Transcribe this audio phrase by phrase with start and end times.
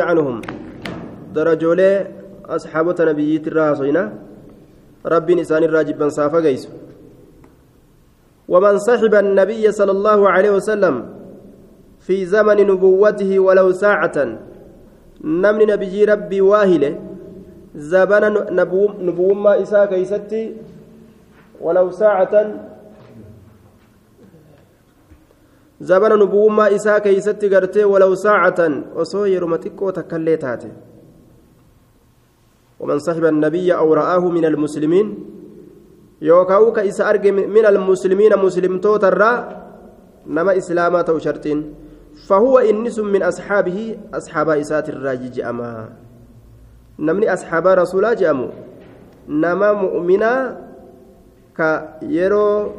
[0.00, 0.40] عنهم
[1.32, 2.06] درجولي
[2.44, 4.12] أصحابة نبيي الراسينا
[5.06, 6.68] رب إنسان الراجب صافا قيس.
[8.48, 10.94] ومن صحب النبي صلى الله عليه وسلم
[12.00, 14.16] في زمن نبوته ولو ساعة
[15.24, 16.92] نمن نبي ربي واهلة
[17.74, 20.56] زبن نبو نبو ما إساء كيستي
[21.60, 22.34] ولو ساعة
[25.80, 29.92] zabana nubuwummaa isaa keeysatti gartee walaw saacatan osoo yeruma xiqqoo
[32.80, 35.06] ومن صحب النبي أو رآه من المسلمين
[36.22, 39.32] يوكاو كإسا أرجي من المسلمين مسلم توترا
[40.26, 41.74] نما إسلاما تو شرطين.
[42.28, 45.88] فهو إنس من أصحابه أصحاب إسات الراجج أما
[46.98, 48.48] نمني أصحاب رسول جأمو.
[49.28, 50.32] نما مؤمنا
[51.56, 52.70] كيرو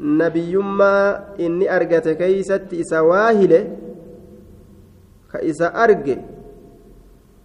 [0.00, 3.58] nabiyyummaa inni argate keeysatti isa waahile
[5.32, 6.18] ka isa arge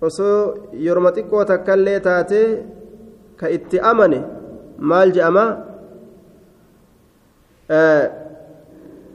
[0.02, 2.42] osoo yoroma xiqqoo takkaillee taate
[3.40, 4.20] ka itti amane
[4.78, 5.46] maal je'ama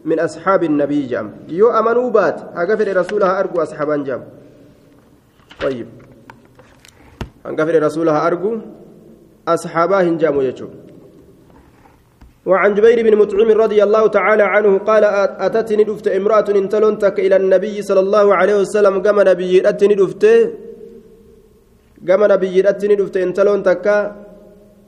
[0.04, 4.22] من أصحاب النبي جام يو أمنوا بات أغفر رسولها أرجو أصحابا جام
[5.60, 5.88] طيب
[7.46, 8.58] أغفر رسولها أرجو
[9.48, 10.68] أصحابها جام يجو
[12.45, 15.03] وعن جبير بن مطعم رضي الله تعالى عنه قال
[15.45, 20.23] أتتني دفت امرأة انتلنتك إلى النبي صلى الله عليه وسلم قام نبي أتني دفت
[22.07, 23.85] قام نبي أتني دفت انتلنتك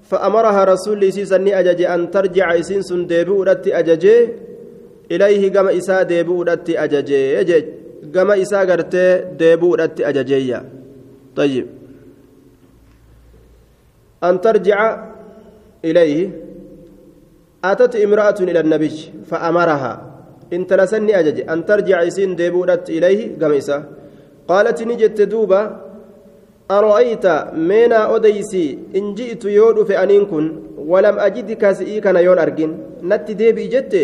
[0.09, 3.43] فأمرها رسول سيسني أجج أن ترجع إسين سن ديبو
[3.79, 4.05] أجج
[5.11, 6.43] إليه قام إساء ديبو
[6.87, 7.11] أجج
[8.15, 8.95] قام إساء قرت
[9.39, 9.75] ديبو
[10.09, 10.59] أججية.
[11.35, 11.65] طيب.
[14.23, 14.79] أن ترجع
[15.85, 16.50] إليه.
[17.64, 18.96] أتت امرأة إلى النبي
[19.30, 19.92] فأمرها
[20.52, 23.78] إن تلسني أجج أن ترجع سين ديبودت إليه قميسة
[24.48, 25.60] قالت نجت دوبا
[26.70, 27.26] أرأيت
[27.70, 28.66] مينا أديسي
[28.98, 30.44] إن جئت يود في أنين كن
[30.92, 32.70] ولم أجدك سئي كان يون أرجن
[33.10, 33.94] نت ديبي جت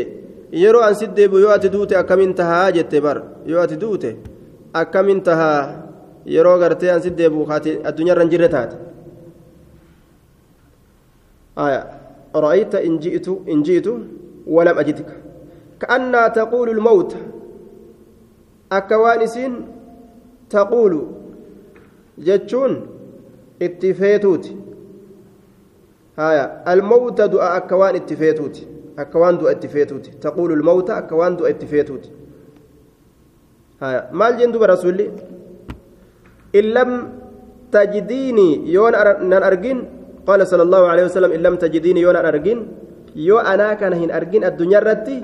[0.52, 4.10] yeroo an si deebi'u yoo ati duute akkamiin tahaa jette bar yoo ati duute
[4.80, 5.60] akkamiin tahaa
[6.26, 7.46] yeroo gartee an si deebi'u
[7.88, 8.76] addunyaarra hin jirre taate
[12.39, 13.87] رأيت إن جئت إن جئت
[14.47, 15.09] ولم أجدك؟
[15.79, 17.15] كأنها تقول الموت.
[18.71, 19.39] أكوانس
[20.49, 21.07] تقول
[22.17, 22.87] جتشون
[23.61, 24.45] اتفيتوت.
[26.17, 28.67] هايا الموت دعاء أكوان اتفيتوت.
[28.99, 30.05] أكوان دعاء اتفيتوت.
[30.21, 32.11] تقول الموت أكوان دعاء اتفيتوت.
[33.81, 35.11] هايا ما الجند برسولي
[36.55, 36.91] إن لم
[37.71, 38.95] تجديني يون
[39.33, 39.96] أرجين
[40.27, 42.59] قال صلى الله عليه وسلم إن لم تجديني يونا أرجين
[43.15, 45.17] يو أنا كان هن أرجين الدنيا رتي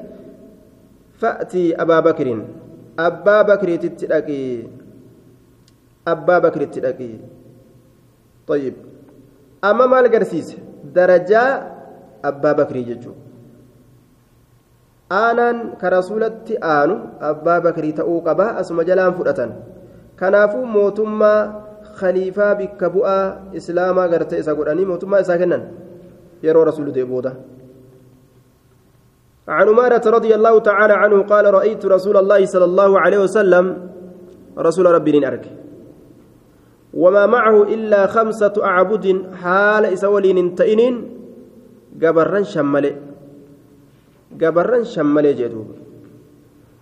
[1.19, 2.28] فأتي أبا بكر.
[3.00, 4.44] أبا بكر تتلاقي
[6.08, 7.12] أبا بكر تتلاقي
[8.47, 8.75] طيب.
[9.63, 10.56] أما ما القرسيس
[10.96, 11.44] درجة
[12.24, 13.13] أبا بكر يجو
[15.13, 16.96] aanaan ka rasuulatti aanu
[17.30, 19.52] abbaa bakrii ta'uu qabaa asuma jalaan fudhatan
[20.22, 21.40] kanaafuu mootummaa
[22.00, 25.64] khaliifaa bikka bu'aa islaamaa gartee isa godhanii mootummaa isaa kennan.
[26.44, 27.34] Yeroo rasuulu deebooda
[29.48, 33.90] عن أمارة رضي الله تعالى عنه قال رأيت رسول الله صلى الله عليه وسلم
[34.58, 35.46] رسول ربي أرك
[36.94, 39.06] وما معه إلا خمسة أعبد
[39.44, 40.96] حال إسولين تئنين
[42.04, 42.96] قبرا شمل
[44.42, 45.68] قبرا شمل جدوب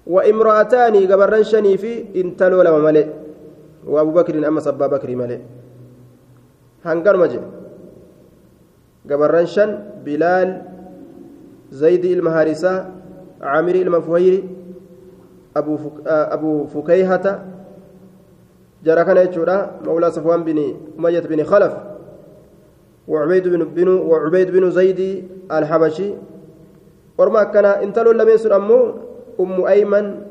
[0.08, 3.21] وامرأتان قبرا شنيفي انتلوا لما ملئ
[3.88, 5.40] وأبو بكر أما أبا بكر مالي.
[6.86, 7.42] هنقر مجد
[9.12, 10.62] قبرنشن بلال
[11.72, 12.90] زيد المهارسة
[13.42, 14.44] عامر المفهير
[15.58, 15.92] أبو فك...
[16.08, 17.46] أبو فكيهة
[18.86, 20.58] جرى كان يجورا مولى صفوان بن
[21.00, 21.74] أمية بن خلف
[23.08, 26.14] وعبيد بن, بن وعبيد بن زيد الحبشي.
[27.18, 28.94] ورما كان انتلوا لمن أمو
[29.40, 30.22] أم أيمن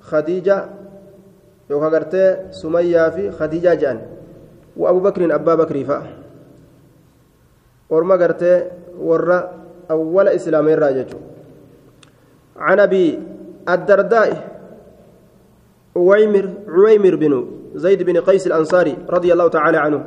[0.00, 0.64] خديجة
[1.70, 4.00] yookaan gartee sumayyaa fi khadiijaa jedhan
[4.88, 6.04] abu bakriin abbaa bakrii fa'a.
[7.90, 9.38] Orma gartee warra
[9.88, 11.06] awwala islaama irraa
[12.56, 13.20] عن أبي
[13.68, 14.30] الدرداء
[15.96, 17.32] عويمر عويمر بن
[17.74, 20.04] زيد بن قيس الأنصاري رضي الله تعالى عنه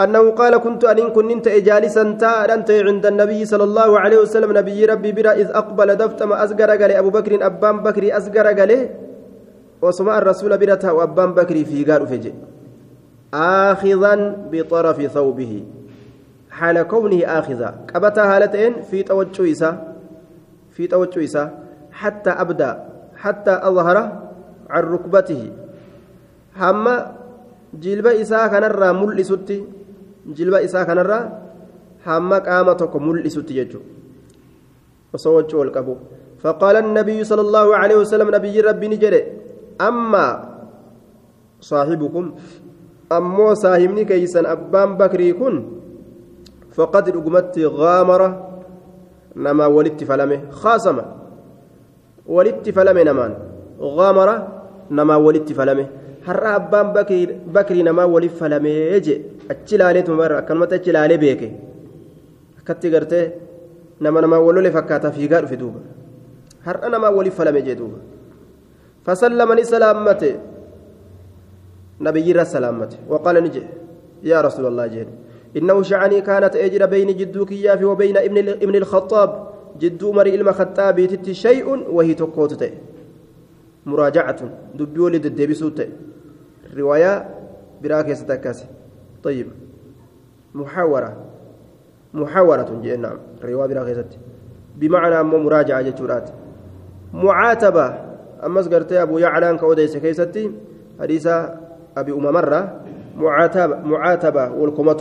[0.00, 5.12] أنه قال كنت أن كنت جالسا تارنت عند النبي صلى الله عليه وسلم نبي ربي
[5.12, 8.46] برا إذ أقبل دفتم أزقر أبو بكر أبان بكر أزقر
[9.84, 12.32] وسمع الرسول برته وأبان بكري في قال فجي
[13.34, 14.12] آخذا
[14.52, 15.52] بطرف ثوبه.
[16.50, 17.68] حال كونه آخذا.
[17.94, 19.62] قبتا هالتين في توجه
[20.74, 21.50] في توجه
[21.92, 22.70] حتى أبدأ.
[23.22, 23.96] حتى أظهر
[24.70, 25.42] عن ركبته.
[28.22, 29.66] isaa kanarraa mul'isutti
[30.36, 31.28] jilba isaa kanarraa
[32.06, 33.88] hamma qaama tokko mul'isutti jechuudha
[35.14, 35.96] osoo wachuu wal qabu
[36.44, 39.20] فقال النبي صلى الله عليه وسلم نبي ربي نجري.
[39.80, 40.26] أما
[41.60, 42.24] صاحبكم
[43.12, 45.64] أمو صاحبني كيسا أبان بكري كن
[46.76, 48.28] فقد رقمت غامرة
[49.36, 51.04] نما ولدت فلمه خاصمة
[52.26, 53.32] ولدت فلمه نمان
[53.80, 54.36] غامرة
[54.90, 55.86] نما ولدت فلمه
[56.26, 56.92] har'a abbaan
[57.56, 59.14] bakrii namaa waliif falamee je
[59.52, 61.48] achi ilaaleetu bara akkanumatti achi ilaalee beeke
[62.60, 63.24] akkatti gartee
[64.00, 65.80] nama namaa walole fakkaata fiigaa dhufe duuba
[66.66, 67.98] har'a namaa waliif falame jee duuba
[69.06, 70.30] ni salaammate
[72.00, 73.68] nabiyyiirra salaammate waqaala ni jee
[74.22, 75.08] yaa rasuula allah jeen
[75.56, 79.48] إنه شعني كانت أجر بين جدو كياف وبين ابن ابن الخطاب.
[79.80, 82.72] جدو مري إلما خطاب تتي شيء وهي تقوت
[83.86, 84.40] مراجعة.
[84.74, 85.88] دبي ولد الدبسوت
[86.76, 87.30] رواية
[87.82, 88.66] براكة ستكاسي.
[89.22, 89.46] طيب.
[90.54, 91.16] محاورة.
[92.14, 93.18] محاورة جئ نعم.
[93.44, 94.04] رواية براكة
[94.76, 96.30] بمعنى مراجعة جتورات
[97.14, 98.13] معاتبة.
[98.46, 100.50] أمس قرتي أبو يعلان كوديس كيستي
[101.00, 101.26] حديث
[101.96, 102.60] أبي أمامرة
[103.16, 105.00] معاتبة معاتبة والكمة.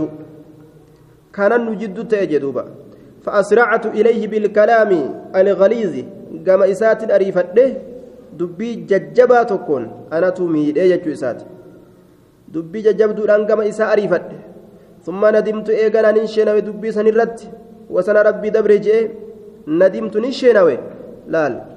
[1.34, 2.66] كان نجد تأجدوبا
[3.24, 4.92] فأسرعت إليه بالكلام
[5.36, 5.94] الغليظ
[6.46, 7.70] كما إسات أريفته
[8.40, 9.84] دبي ججبا تكون.
[10.14, 11.42] أنا تومي إيه إسات.
[12.54, 14.40] دبي ججبدو كما إسا أريفته
[15.06, 17.40] ثم ندمت إيغانا ننشينا دبي سنرد
[17.90, 18.18] وسن
[18.56, 19.10] دبرجي
[19.68, 20.62] ندمت ننشينا
[21.28, 21.73] laal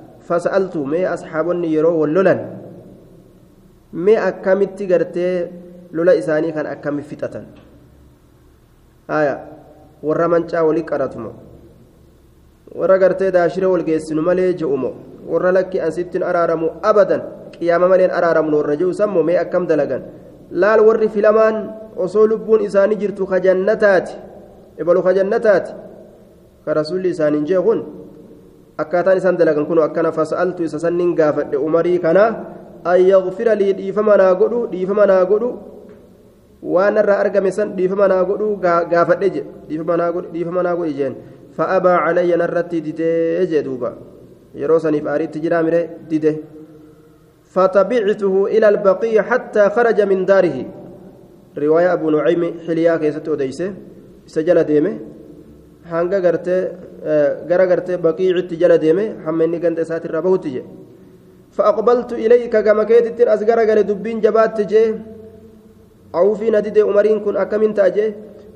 [3.93, 5.49] mee akkamitti gartee
[5.93, 7.45] lola isaanii kan akkami fixatan
[9.09, 9.35] haya
[10.03, 11.31] warra mancaa walii qaratuma
[12.75, 14.91] warra gartee daashira wal geessinu malee je'umo
[15.29, 17.23] warra lakki ansittiin araaramu abadan
[17.55, 20.03] qiyaama maleen araaramu warra je'u sammoo mee akkam dalagan
[20.51, 21.57] laal warri filamaan
[21.97, 24.15] osoo lubbuun isaanii jirtu kajannataati
[24.79, 25.73] ebalu kajannataati
[26.65, 27.81] ka rasuulli isaaniin jee kun
[28.83, 32.25] akkaataan isaan dalagan kun akkana fasa'altu isa sannin gaafadhe umarii kana
[32.85, 35.49] an yaghfira lii dhiifama naa godhu dhiifama naa godhu
[36.75, 38.57] waan irraa argame san dhiifama naa godhu
[38.93, 41.17] gaafadhe je dhiifama naa godhi jeen
[41.57, 43.91] fa'abaa calayya narratti didee jee duuba
[44.61, 46.33] yeroo saniif aariitti jiraa mire dide
[47.57, 50.57] فتبعته إلى البقيع حتى خرج من داره
[51.59, 53.73] رواية أبو نعيم حليا كيست أديسه
[54.27, 54.93] سجل ديمه
[55.91, 56.63] hanga gartee
[57.51, 60.67] gara gartee baqiicitti jala deeme hamma inni ganda isaatirraa bahutti jee.
[61.57, 64.85] فأقبلت إليك كما كيت أصغر قال دبين جبات جي
[66.15, 68.07] أو في نديد أمرين كن أكمن تاجي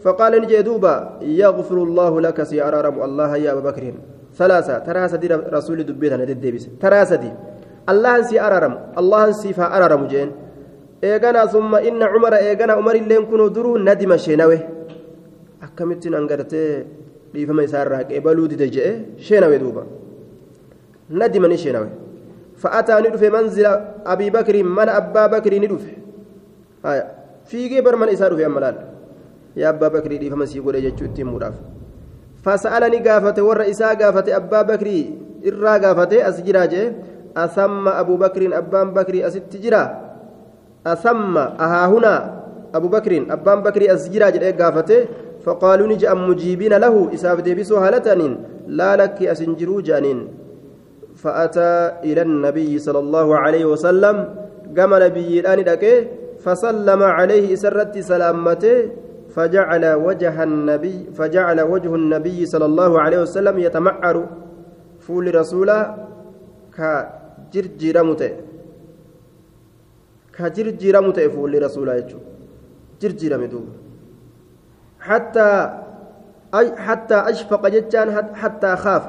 [0.05, 3.85] فقال نجي دوبا يغفر الله لك سي أرارم الله يا أبا بكر
[4.38, 7.33] ثلاثة ترى سدي رسول دبيت نديد ديبس ترى سدي
[7.93, 10.29] الله سي أرارم الله سي فأرارم جين
[11.05, 14.59] إيغانا ثم إن عمر إيغانا عمر اللي كنوا درو ندم شينوي
[15.65, 16.62] أكمتن أنقرتي
[17.35, 18.93] dhiifama isaarraa qeebaluu dide je'e
[19.27, 19.82] sheenawe duuba.
[21.11, 21.88] Nadima ni sheenawe.
[22.62, 23.73] Fa'ataa ni dhufe manzila
[24.05, 25.93] abii bakriin mana abbaa bakrii ni dhufe.
[27.50, 28.77] Fiigee bar mana isaa dhufe amma laal?
[29.56, 31.55] Yaa abbaa bakrii dhiifama sii godhe jechuu ittiin muudhaaf.
[32.44, 35.03] Fasa'ala ni gaafate warra isaa gaafate abbaa bakrii
[35.43, 36.93] irraa gaafate as jiraa je'e?
[37.35, 39.83] Asamma abuu bakriin abbaan bakrii asitti jira
[40.85, 42.21] asamma ahaahunaa
[42.75, 44.97] abuu bakriin abbaan bakrii as jiraa jedhee gaafate
[45.44, 48.32] فقالوا نجأ مجيبين له إساف ديبسو هالتانين
[48.78, 50.18] لا لك أسنجرو جانين.
[51.23, 51.73] فأتى
[52.04, 54.16] إلى النبي صلى الله عليه وسلم
[54.76, 55.61] قام نبي الآن
[56.44, 58.76] فسلم عليه سرت سلامته
[59.35, 64.16] فجعل وجه النبي فجعل وجه النبي صلى الله عليه وسلم يتمعر.
[65.00, 65.78] فول رسولا
[66.76, 68.32] كجرجرمته
[70.37, 71.94] كجرجرمته فول رسولا
[73.00, 73.64] جرجرمته
[75.00, 75.49] حتى
[76.54, 79.04] أي حتى أشفق جتان حتى خاف.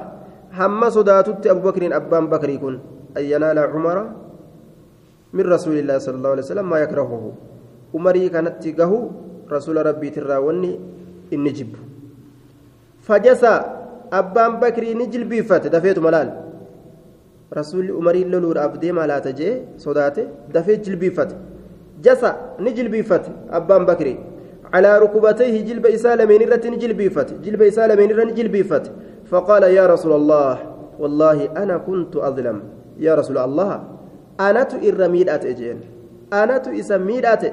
[0.54, 2.80] هم صداتت أبو بكر أبان بكر يكون
[3.18, 3.98] أن ينال عمر
[5.34, 7.24] من رسول الله صلى الله عليه وسلم ما يكرهه.
[7.96, 9.12] عمري كانت تقه
[9.52, 10.80] رسول ربي تراوني
[11.34, 11.76] إن جب.
[13.02, 13.56] فجسى
[14.14, 15.68] أبان بكر نجل بيفت.
[15.68, 16.30] دفيت ملال.
[17.52, 20.28] رسول عمري لولور أبدي ما لا تجي صداته.
[20.54, 21.36] دفيت جلبيفت
[22.04, 24.31] جسى نجل بيفت أبان بكري
[24.74, 28.86] على ركبتيه جلب إسالمين رتن جلبيفت جلب إسالمين رتن جلبيفت.
[29.32, 30.54] فقال يا رسول الله
[31.00, 32.58] والله أنا كنت أظلم.
[33.00, 33.84] يا رسول الله
[34.40, 35.78] أنا تئر ميدات إجين.
[36.34, 37.44] أنا تئس ميدات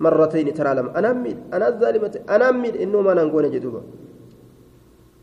[0.00, 3.82] مرتين ترى لم أنا ميد أنا الظالمة أنا ميد إنه ما نقول جدوبا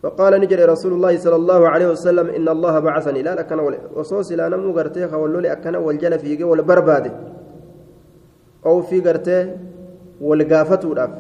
[0.04, 3.22] فقال نجري رسول الله صلى الله عليه وسلم إن الله بعثني.
[3.22, 3.60] لا لكن
[3.96, 7.06] وصوص لا نمو قرتيخ ولولي أكنا والجل فيك والبرباد.
[8.66, 9.75] oofii gartee wal
[10.22, 11.12] gaafatuudhaaf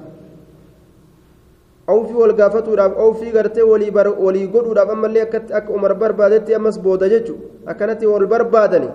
[1.88, 5.22] oofii wal gaafatuudhaaf oofii gartee walii godhuudhaaf ammallee
[5.54, 8.90] akka umar barbaadetti ammas booda jechuun akkanatti wal barbaadani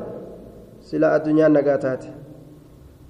[0.80, 2.08] silaa addunyaan nagaa taate.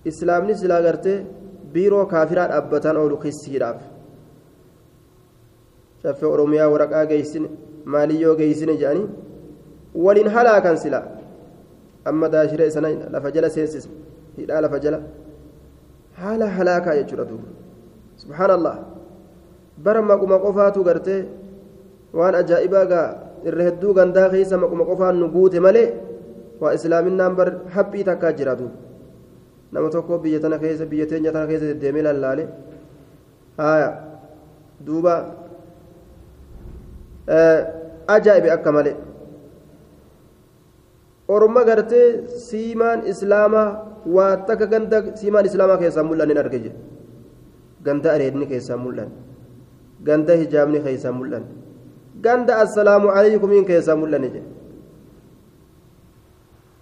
[0.05, 1.27] Islaamni silaa gartee
[1.73, 3.81] biiroo kaafiraa dhaabbataan oolu kissiidhaaf
[6.03, 7.49] caffee oromiyaa waraqaa geessine
[7.85, 9.09] maaliyyoo geessine jedhanii
[10.05, 11.05] waliin halaakan silaa
[12.05, 13.93] amma daashiree sana lafa jala seensisne
[14.39, 15.01] hidhaa lafa jala
[16.21, 17.49] haala halaakaa jechuudha duuba
[18.23, 18.75] subhaanallah
[19.85, 21.21] bara maquma qofaatu gartee
[22.19, 23.07] waan ajaa'ibaa gaa
[23.49, 25.89] irra hedduu gandaa keessa maquma qofaan nu guute malee
[26.63, 28.77] waa islaaminaan bar haphii takkaa jira duuba
[29.73, 32.45] nama tokko biyya tana keessa biyya teenya tana keessa deddeemee lallaale
[33.61, 33.91] haaya
[34.87, 35.15] duuba
[38.17, 38.97] ajaa'ibe akka malee
[41.37, 42.07] orma gartee
[42.49, 43.69] siimaan islaamaa
[44.17, 46.79] waa takka ganda siimaan islaamaa keessaa mul'an hin arge jedhe
[47.89, 49.11] ganda areedni keessaa mul'an
[50.09, 51.45] ganda hijaabni keessaa mul'an
[52.27, 54.43] ganda assalaamu alaykumiin keessaa mul'an jedhe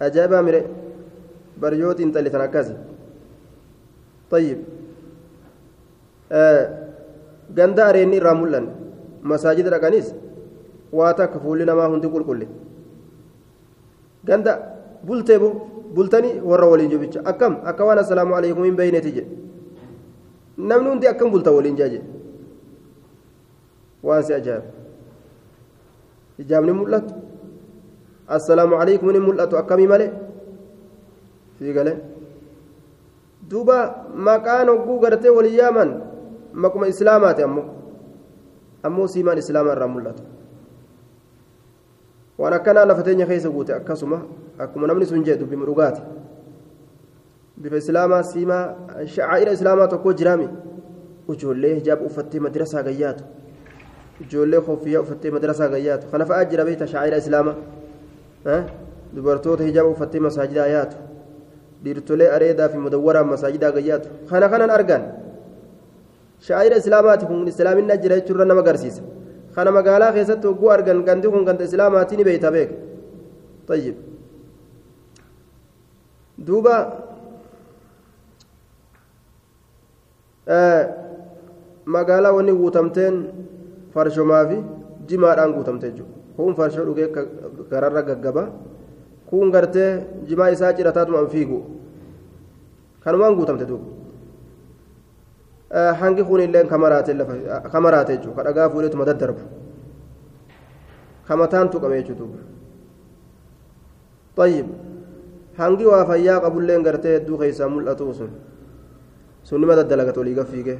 [0.07, 0.61] ajaa'ibaa mire
[1.61, 2.75] baryooti intalli akkasi
[4.31, 4.57] طيب
[7.57, 8.65] ganda areenni irraa mul'an
[9.31, 10.07] masaajida dhaqanis
[10.97, 12.45] waa takka fuulli namaa hundi qulqulle
[14.27, 14.53] ganda
[15.07, 15.37] bultee
[15.95, 19.31] bultanii warra waliin jibicha akkam akka waan assalaamu alaykum hin beeyneeti jedhe
[20.57, 22.07] namni hundi akkam bulta waliin jaa jedhe
[24.03, 24.67] waan si ajaa'iba
[26.37, 27.13] hijaabni mul'atu
[28.37, 30.11] assalaamu alaykum ni mul'atu akkamii malee
[31.59, 31.97] sii galee
[33.49, 33.77] duuba
[34.27, 35.89] maqaan hogguu gartee walii yaaman
[36.53, 37.65] maquma islaamaati ammoo
[38.89, 40.23] ammoo siimaan islaamaa irraa mul'atu
[42.39, 44.17] waan akkanaa lafa teenya keessa guute akkasuma
[44.63, 46.01] akkuma namni sun jedhu bima dhugaati
[47.61, 48.63] bifa islaamaa siimaa
[49.15, 50.47] shacaa'ira islaamaa tokko jiraami
[51.33, 53.23] ijoollee hijaaba uffattee madrasaa gayyaatu
[54.25, 57.55] ijoollee koffiyyaa uffattee madrasaa gayyaatu kana fa'aa jira beekta shacaa'ira islaamaa
[59.15, 60.97] dubartoota hijaaba uffattee masaajidaa yaatu
[61.83, 65.03] dhiirtolee areedaa fi mudawwaraan masaajidaa gayyaatu kana kanan argan
[66.47, 69.01] shacaa'ira islaamaati kun islaaminaa jira jechuurra nama agarsiisa
[69.59, 72.71] kana magaalaa keessatti hogguu argan gandi kun ganda islaamaatii ni beeyta beek
[73.69, 73.95] طيب
[76.47, 76.77] دوبا
[80.47, 80.83] آه
[81.85, 83.15] magaalaa wanni guutamteen
[83.93, 84.57] farshomaa fi
[85.09, 87.07] jimaadhaan guutamtee jiru kun farshoo dhugee
[87.71, 88.43] gararra gaggaba
[89.29, 89.91] kun gartee
[90.29, 91.59] jimaa isaa cirataatuma fiigu
[93.03, 93.85] kanumaan guutamte duuba
[96.00, 99.42] hangi kun illee kamaraate jechuudha ka dhagaa fuudheetuma daddarbu
[101.28, 102.38] kamataan tuqame jechuudha duuba
[104.36, 104.66] طيب
[105.58, 108.30] hangi waa fayyaa qabulleen gartee hedduu keessaa mul'atu sun
[109.48, 110.74] sun nima daddalagatu olii gaffiige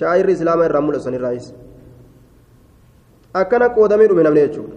[0.00, 1.48] shaa'irri islaama irraa mul'atu sanirraayis
[3.40, 4.76] akkana qoodamee dhume namni jechuudha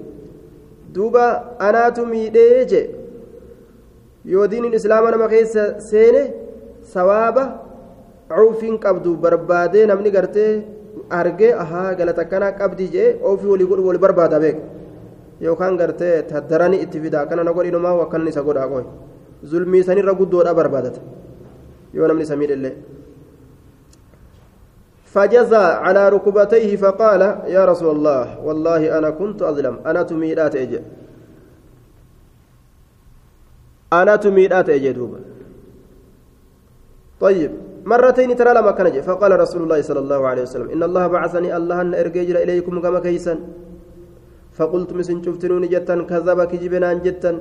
[0.96, 1.26] duuba
[1.68, 2.82] anaatu miidhee je
[4.34, 6.24] yoo diiniin islaama nama keessa seene
[6.96, 7.44] sawaaba
[8.29, 10.65] cuufiin qabdu barbaadee namni gartee
[11.21, 14.63] argee ahaa galata akkanaa qabdi jee ofii walii godhu wali barbaada beeka
[15.41, 18.85] yookaan gartee taddaranii itti fida akkana na godhinumaa akkan isa godhaa qoy
[19.51, 21.01] zulmii sanirra guddoodha barbaadata
[21.95, 22.75] yoo namni isa miidhellee
[25.15, 30.81] فجزى على ركبتيه فقال يا رسول الله والله أنا كنت أظلم أنا تميلات أجي
[33.93, 35.21] أنا تميلات أجي دوبا
[37.21, 37.53] طيب
[37.91, 41.77] مرتين ترى لما كان فقال رسول الله صلى الله عليه وسلم إن الله بعثني الله
[41.85, 43.35] أن أرجع إليكم كما كيسا
[44.59, 47.33] فقلت مسن شفتنوني جتا كذبك جبنا جتا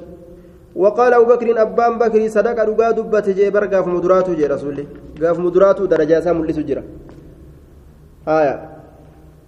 [0.81, 4.85] وقال أبو بكر أبان بكر صدق رقا دبت جي برقا في مدراته جي رسولي
[5.21, 6.83] قاف مدراته درجة سامل سجرة.
[8.27, 8.55] آية.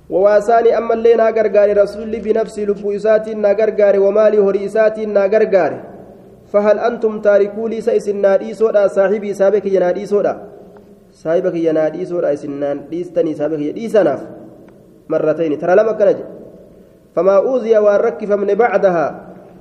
[0.10, 5.80] وواساني أما اللي ناقرقاري رسولي بنفسي لبو إساتي ناقرقاري ومالي هري إساتي ناقرقاري
[6.52, 10.34] فهل أنتم تاركوا لي سيس النادي سودا صاحبي سابك ينادي سودا؟
[11.20, 14.22] صاحبك ينادي سودا سنان ديستني سابك يديسناف
[15.12, 16.20] مرتين ترى لما كنج
[17.16, 19.08] فما أوذي والركف من بعدها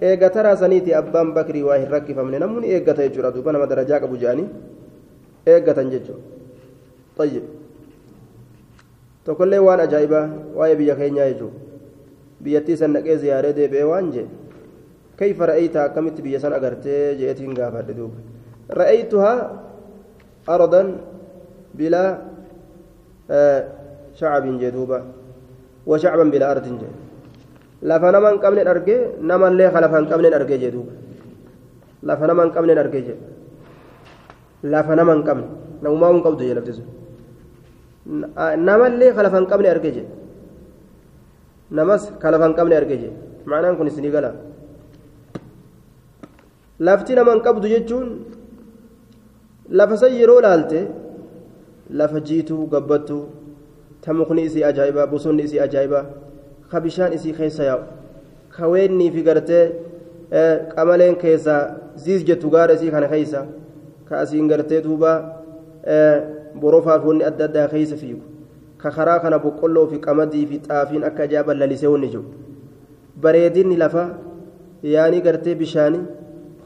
[0.00, 4.16] eega taraa saniiti abbaan bakrii waa hin rakkifamne namni eeggata jechuudha duuba nama darajaa qabu
[4.16, 4.46] jedhanii
[5.46, 6.22] eeggatan jechuudha
[7.18, 7.44] tayyib
[9.26, 11.58] tokkollee waan ajaa'ibaa waa'ee biyya keenyaa jechuudha
[12.42, 14.26] biyyattii san dhaqee ziyaaree deebi'ee waan jee
[15.18, 18.22] kayfa ra'ayta akkamitti biyya san agartee jeetiin gaafadhe duuba
[18.80, 19.38] ra'aytuhaa
[24.62, 24.99] jee duuba
[25.90, 26.92] wa shacban bilaa ardin jee
[27.90, 28.97] lafa nama hin qabne arge
[29.30, 30.92] namallee ka lafa hin qabne arge jee duuba
[32.08, 33.16] lafa nama hin qabne arge jee
[34.75, 35.47] lafa nama hin qabne
[35.82, 36.87] namumaa hin qabdu jedhe lafti sun
[38.68, 40.11] namallee ka lafa hin qabne arge jedhe
[41.78, 43.16] namas ka lafa hin qabne arge jedhe
[43.50, 44.30] ma'anaan kun isinii gala
[46.87, 48.08] lafti nama hin qabdu jechuun
[49.78, 50.80] lafa san yeroo laalte
[51.90, 53.25] lafa jiituu gabbattuu
[54.00, 56.04] ta mukni isii ajaa'ibaa bosonni isii ajaa'ibaa
[56.71, 57.83] ka bishaan isii keessa yaa'u
[58.57, 59.64] ka weennii fi gartee
[60.75, 61.61] qamaleen keessaa
[61.97, 63.47] ziis jettu gaara isii kana keessa
[64.09, 65.12] ka asiin gartee duuba
[66.61, 68.23] borofaa fi wanni adda addaa keessa fiigu
[68.83, 72.25] ka karaa kana boqqolloo fi qamadii fi xaafiin akka ajaa'iba lalisee wanni jiru
[73.23, 74.04] bareedinni lafa
[74.83, 76.04] yaanii gartee bishaanii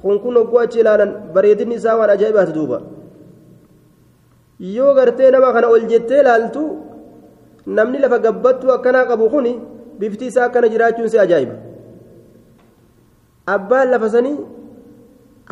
[0.02, 2.80] kun kun hogguu achi ilaalan bareedinni isaa waan ajaa'ibaati duuba
[4.62, 6.62] yoo gartee nama kana ol jettee ilaaltu
[7.66, 9.46] namni lafa gabbattuu akkanaa qabu kun
[9.98, 11.56] bifti isaa akkana jiraachuun si ajaa'iba
[13.54, 14.38] abbaan lafa sanii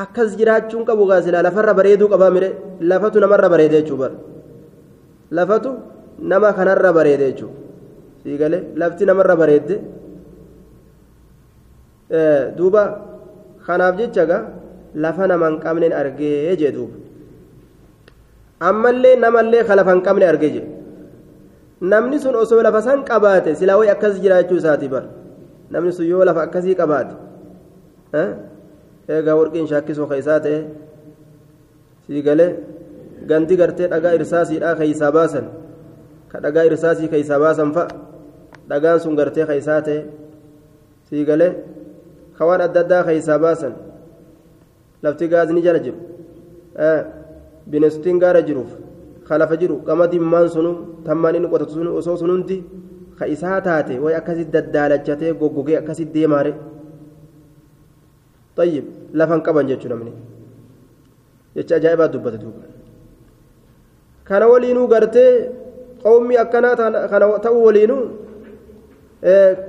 [0.05, 2.51] akkas jiraachuun qabu gaasilaa lafarra bareeduu qabaa mire
[2.91, 4.17] lafatu namarra bareede jechuu bara
[5.39, 5.71] lafatu
[6.31, 7.51] nama kanarra bareede jechuu
[8.23, 9.77] sii galee lafti namarra bareedde
[12.59, 12.83] duuba
[13.67, 14.43] kanaaf jecha gaa
[15.05, 16.73] lafa nama hin qabneen argee jee
[18.69, 20.67] ammallee namallee ka lafa hin qabne argee jee
[21.93, 25.05] namni sun osoo lafa san qabaate silaa way akkas jiraachuu isaati bar
[25.73, 27.15] namni sun yoo lafa akkasii qabaate
[29.15, 30.59] eegaa warqiin shaakkisoo keessaa ta'e
[32.07, 32.51] sii galee
[33.31, 35.47] gandi gartee dhagaa irsaasiidhaa keessaa baasan
[36.31, 37.89] ka dhagaa irsaasii keessaa baasan fa'a
[38.71, 40.01] dhagaan sun gartee keessaa ta'e
[41.09, 41.53] sii galee
[42.37, 43.73] ka waan adda addaa keessaa baasan
[45.03, 45.99] lafti gaazni jala jiru
[47.71, 48.71] bineensottiin gaara jiruuf
[49.29, 50.71] ka lafa jiru qamadii maan sunu
[51.07, 52.57] tammaan inni qotatu sunu osoo sun hundi
[53.19, 56.53] ka isaa taate way akkasitti daddaalachatee goggogee akkasitti deemaare
[58.59, 58.85] طيب
[59.19, 60.13] لفن قبن جتشو نمني
[61.57, 62.63] jecha ajaa'ibaa dubbate duuba
[64.29, 65.33] kana waliinuu gartee
[66.05, 66.75] qawmi akkanaa
[67.13, 68.03] kana ta'uu waliinuu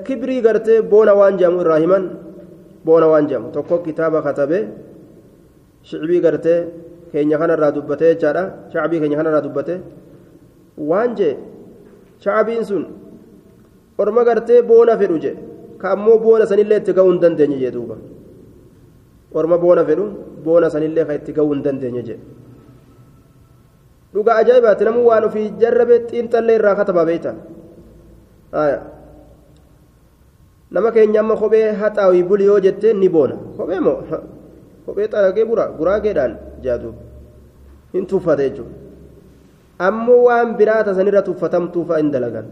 [0.05, 2.03] kibrii gartee boona waan jedhamu irraa himan
[2.85, 4.59] boona waan jedhamu tokko kitaaba katabe
[5.89, 6.59] shicbii gartee
[7.11, 8.43] keenya kanarraa dubbate jechaadha
[8.73, 9.73] shacbii keenya kanarraa dubbate
[10.89, 11.33] waan jee
[12.23, 12.83] shacbiin sun
[14.01, 15.31] orma gartee boona fedhu je
[15.81, 17.95] ka ammoo boona sanillee itti ga'uu hin dandeenye jee duuba
[19.39, 20.05] orma boona fedhu
[20.45, 22.23] boona sanillee ka itti ga'uu hin dandeenye jedhe
[24.13, 27.31] dhuga ajaa'ibaati namuu waan ofii jarrabe xiinxallee irraa katabaa beeyta
[30.71, 33.97] nama keenya amma kophee haxaawii buli yoo jette ni boona kophee moo
[34.85, 36.33] kophee xaragee bura guraageedhaan
[36.65, 36.93] jaadu
[37.93, 38.75] hin tuffate jechuudha
[39.87, 42.47] ammoo waan biraa tasanirra tuffatamtuufa hin dalagan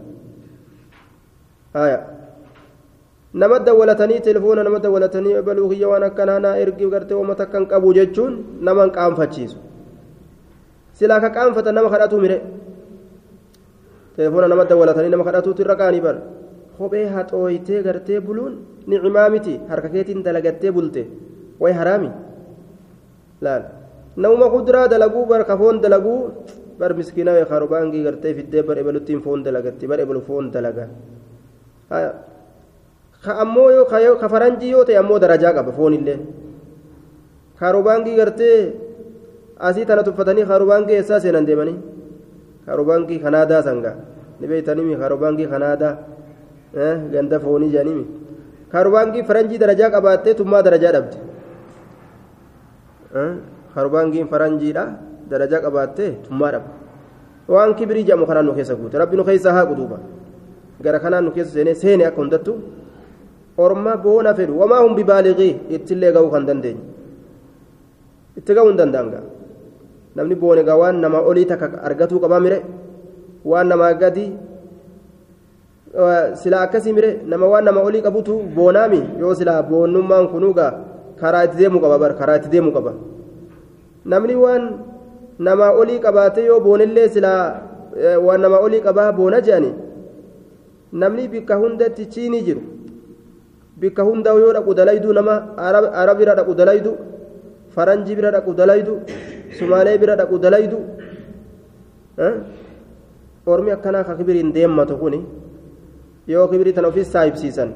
[3.42, 7.92] nama dawwalatanii telefoona nama dawwalatanii baluu kiyya waan akkanaa naa ergi gartee uummata akkan qabu
[7.98, 9.58] jechuun nama hin qaanfachiisu
[10.98, 12.38] silaa ka qaanfatan nama kadhatu mire
[14.16, 16.20] telefoona nama dawwalatanii nama kadhatuutu irra qaanii bara
[16.78, 21.02] kophee haxooytee gartee buluun nicimaa miti harka keetiin dalagattee bulte
[21.60, 22.10] way haraami
[23.46, 23.62] laal
[24.16, 26.32] namuma kuduraa dalaguu bar kafoon dalaguu
[26.78, 30.88] bar miskiina beekaa baangii gartee fiddee bar ebaluttiin foon dalagatti bar ebalu foon dalaga
[33.24, 33.84] ka ammoo yoo
[34.22, 36.18] ka faranjii yoo ta'e ammoo darajaa qaba foonillee
[37.60, 38.58] kaarobaangii gartee
[39.68, 41.78] asii tana tuffatanii kaarobaangii eessaa seenan deemanii
[42.66, 43.96] kaarobaangii kanaadaa sangaa
[44.40, 45.94] ni beeytanimi kaarobaangii kanaadaa
[47.12, 48.04] ganda foonii jedhanimi
[48.72, 51.16] kaarobaangii faranjii darajaa qabaattee tummaa darajaa dhabde
[53.74, 54.84] kaarobaangiin faranjiidha
[55.30, 56.72] darajaa qabaattee tummaa dhabde
[57.54, 59.98] waan kibrii jedhamu kanaan nu keessa guute rabbi nu keessa haa quduuba
[60.84, 62.52] gara kanaan nu keessa seenee seene akka hundattu
[63.64, 66.82] orma boona fedhu wamaa hum bibaaliqii ittillee ga'uu kan dandeenye
[68.38, 69.24] itti ga'uu hin danda'an gaa
[70.16, 72.58] namni boone gaa waan nama olii takka argatuu qabaa mire
[73.50, 74.24] waan namaa gadi
[76.42, 80.72] silaa akkasii mire nama waan nama olii qabutu boonaami yoo silaa boonnummaan kunuu gaa
[81.20, 82.92] karaa itti deemuu qaba karaa itti deemuu qaba
[84.04, 84.64] namni waan
[85.38, 87.44] nama olii qabaate yoo boonellee silaa
[88.26, 89.70] waan nama olii qabaa boona jedhani
[90.92, 92.62] namni bikka hundatti chiinii jiru
[93.80, 95.34] bikka hundaa yoo dhaqu dalaydu nama
[96.02, 96.92] arab bira dhaqu dalaydu
[97.74, 98.94] faranjii bira dhaqu dalaydu
[99.58, 100.78] sumaalee bira dhaqu dalaydu
[103.46, 105.20] ormi akkanaa ka kibiriin deemmatu kuni
[106.32, 107.70] yoo kibirii tan ofis saahibsiisan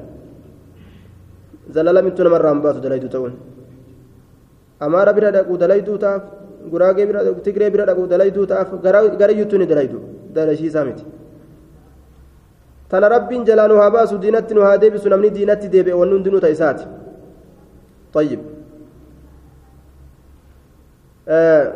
[1.75, 3.33] zalalamittu namarraan baatu dalaydu ta'uun
[4.80, 6.22] amaara bira dhaqu dalayduu taaf
[6.72, 8.68] guraagee bira tigree bira dhaqu dalayduu taaf
[9.20, 9.98] garayyuttu ni dalaydu
[10.34, 11.04] dalashiisaa miti
[12.88, 16.40] tana rabbiin jalaa nu haa baasu diinatti nu haa deebisu namni diinatti deebi'e wanni hundinuu
[16.40, 16.86] ta isaati
[18.14, 18.40] طيب
[21.28, 21.72] آه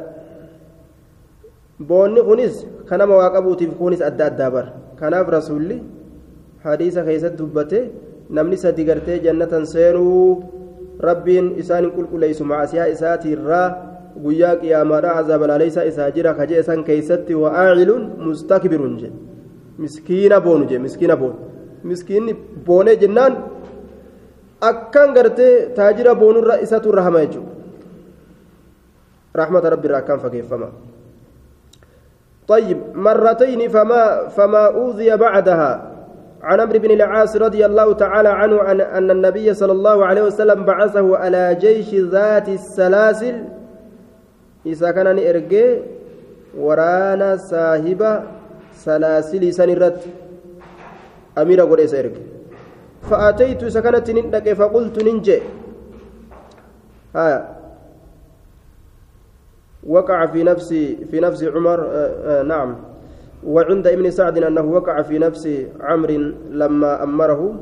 [1.88, 5.76] boonni kunis kanama waa qabuutiif kunis adda addaa bara kanaaf rasuulli
[6.64, 7.78] hadiisa keessatti dubbate
[8.30, 10.42] namni sadi gartee jannatan seenuu
[10.99, 13.67] rabbiin isaan qulqulleessu macaasiyaa isaatiirraa
[14.23, 19.17] guyyaa qiyaamaadhaa azaabalaaleessaa isaa jira kajee san keessatti wa'aaciluun mustakbirun jedhe
[19.85, 21.37] miskiina boonu jedhe miskiina boonu
[21.91, 22.33] miskiinni
[22.65, 23.37] boonee jennaan
[24.71, 27.59] akkaan gartee taajira boonurra isatu irra hama jechuudha
[29.35, 30.69] رحمة ربي راكان فكيفما
[32.47, 35.88] طيب مرتين فما فما أوذي بعدها
[36.43, 40.63] عن عمرو بن العاص رضي الله تعالى عنه أن, أن النبي صلى الله عليه وسلم
[40.63, 43.43] بعثه على جيش ذات السلاسل.
[44.65, 45.79] إذا كان إرجي
[46.57, 48.23] ورانا صاحب
[48.73, 49.99] سلاسل سنرت
[51.37, 52.23] أمير قول إرجي
[53.09, 55.39] فأتيت سكنت نندك فقلت ننجي.
[57.15, 57.41] آه
[59.87, 60.69] وقع في نفس
[61.11, 62.88] في نفس عمر آه آه نعم.
[63.43, 65.49] وعند ابن سعد أنه وقع في نفس
[65.81, 67.55] عمرو لما أمره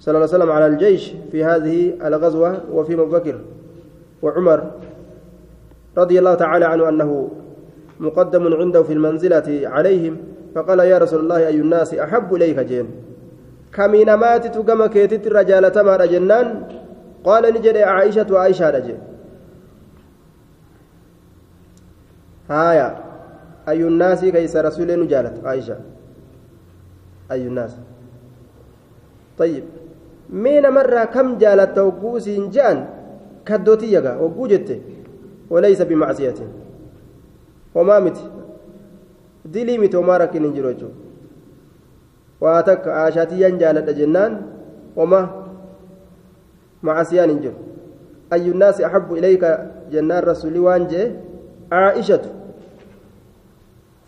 [0.00, 3.40] صلى الله عليه وسلم على الجيش في هذه الغزوة وفي أبو بكر
[4.22, 4.70] وعمر
[5.98, 7.30] رضي الله تعالى عنه أنه
[8.00, 10.16] مقدم عنده في المنزلة عليهم
[10.54, 12.86] فقال يا رسول الله أي الناس أحب إليك جين؟
[13.74, 16.62] كمين ماتت كما كيتت الرجال تمار جنان؟
[17.24, 18.98] قال نجد عائشة وعائشة رجل.
[22.50, 23.07] هايا.
[23.68, 25.76] أي الناس كيس رسول نجالت عائشة.
[27.32, 27.76] أي الناس
[29.38, 29.64] طيب.
[30.30, 32.86] مين مرة كم جالت وقوس جان؟
[33.46, 34.80] كدوتي يقا وقوجت.
[35.50, 36.34] وليس بمعصية.
[37.74, 38.18] وما مت.
[39.44, 40.88] دلي مت وما ركن نجروجو
[42.40, 44.42] واتك عاشاتي جالت جنان
[44.96, 45.44] وما
[46.82, 47.52] معصية نجر
[48.32, 49.44] أي الناس أحب إليك
[49.90, 51.12] جنان رسول وانجي؟
[51.72, 52.37] عائشة.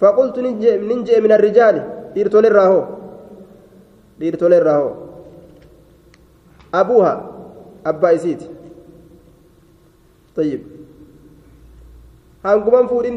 [0.01, 1.77] فقلت ننجي من الرجال
[2.15, 2.81] ديرتول الراهو
[4.21, 4.91] ديرتول الراهو
[6.75, 7.15] أبوها
[7.87, 8.43] أبا إسيت
[10.37, 10.61] طيب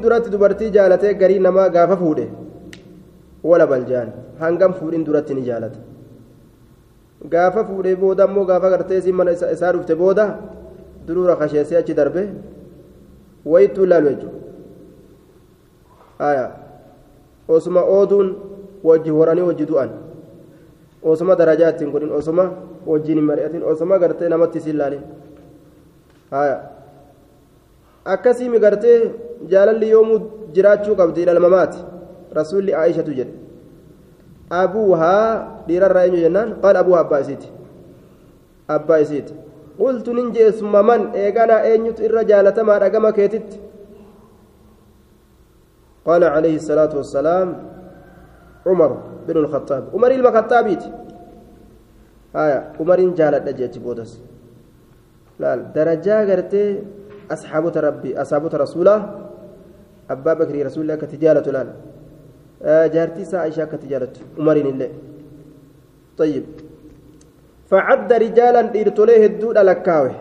[0.03, 2.25] duratti dubartii jaalatee garii namaa gaafa fuudhe
[3.49, 5.79] wala baljaan hangam fuudhin duratti ni jaalata
[7.33, 10.25] gaafa fuudhee booda ammoo gaafa gartee isin mana isaa dhufte booda
[11.07, 12.21] duruura kasheessee achi darbe
[13.45, 14.43] wayittuu ilaalu jechuudha
[17.47, 18.35] osuma ooduun
[18.83, 19.89] wajji horanii wajji du'an.
[21.03, 22.43] Osuma darajaa ittiin godhin osuma
[22.87, 25.01] wajjiin hin mari'atin osuma gartee namatti isin ilaalin.
[28.05, 28.97] Akkasii mi gartee
[29.51, 30.19] jaalalli yoomuu
[30.55, 31.79] jiraachuu qabdi dhalmamaati
[32.37, 33.33] rasuulli aayishatu jedhe.
[34.49, 36.55] Abuuhaa dhiirarraa eenyu jennaan?
[36.61, 37.47] Qaala abuuha abbaa isiiti.
[38.67, 39.33] Abbaa isiiti.
[39.77, 43.59] Qultu nin jeesuma man eeganaa eenyutu irra jaalatamaadha gama keetitti?
[46.05, 47.47] قال عليه الصلاة والسلام
[48.65, 48.91] عمر
[49.27, 49.83] بن الخطاب.
[49.93, 50.83] عمر المخطابيت
[52.35, 52.59] آية.
[52.79, 54.21] عمر جالت أجيت بودس.
[55.39, 56.83] لا درجة قرتي
[57.31, 58.97] أصحاب ربي أصحاب رسوله.
[60.09, 61.67] أبا بكر رسول الله كتجارة لا
[62.63, 64.13] آه جارتي عائشة كتجارة.
[64.39, 64.89] عمر الله
[66.17, 66.45] طيب.
[67.69, 70.11] فعد رجالا ديرتوليه الدود لكاوي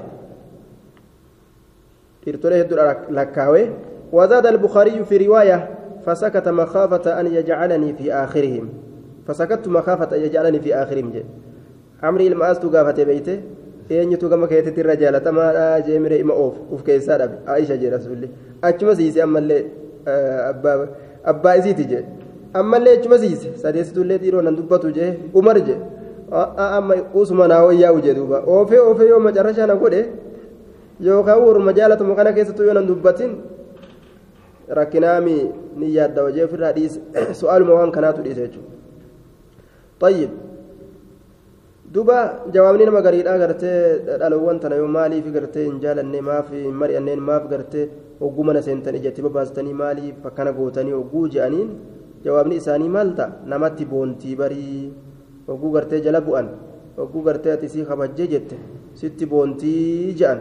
[2.25, 2.79] ديرتوليه الدود
[3.11, 3.65] لكاوي
[4.13, 5.59] وزاد البخاري في رواية
[6.07, 8.69] فسكت مخافة أن يجعلني في آخرهم
[9.27, 11.25] فسكت مخافة أن يجعلني في آخرهم جي
[12.03, 13.41] عمري المآس تقافة بيته
[13.91, 18.29] eenyutu gama keessatti irra jaalatamaa jeemire ima oof uf keessaa dhabe aisha jee rasulli
[18.69, 19.65] achuma siise ammallee
[21.33, 22.05] abbaa isiiti jee
[22.61, 25.79] ammallee achuma siise sadeessitullee dhiiroo nan dubbatu jee umar jee
[26.67, 30.03] amma usuma naa wayyaa'u jee duuba oofee oofee yoo macarrashaa na godhe
[31.09, 33.37] yookaan warruma jaalatuma kana keessattuu yoo nan dubbatin
[34.79, 35.37] rakkinaami
[35.81, 37.01] ni yaadda hojii ofirraa dhiise
[37.41, 38.71] su'aaluma waan kanaatu dhiise jechuudha.
[40.03, 40.31] طيب
[41.93, 42.19] duba
[42.55, 47.45] jawaabni nama gariidhaa gartee dhalawwan tana yoo maaliif gartee hin jaalanne maaf hin mari'anneen maaf
[47.53, 47.85] gartee
[48.21, 51.69] hogguu mana seentanii ijatti babaastanii maaliif akkana gootanii hogguu je'aniin
[52.25, 54.83] jawaabni isaanii maal ta'a namatti boontii barii
[55.49, 56.49] hogguu gartee jala bu'an
[56.97, 58.57] hogguu gartee ati sii kabajjee jette
[59.01, 60.41] sitti boontii je'an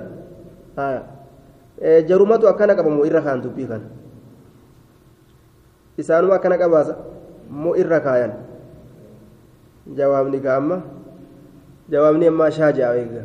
[2.09, 3.85] jarumatu akkana qabamu irra kaan dubbii kana
[6.01, 6.93] isaanuma akkana qabaasa
[7.63, 8.33] moo irra kaayan
[9.97, 10.77] jawaabni gaamma
[11.91, 13.23] jawaabni ammaa shaajaa eega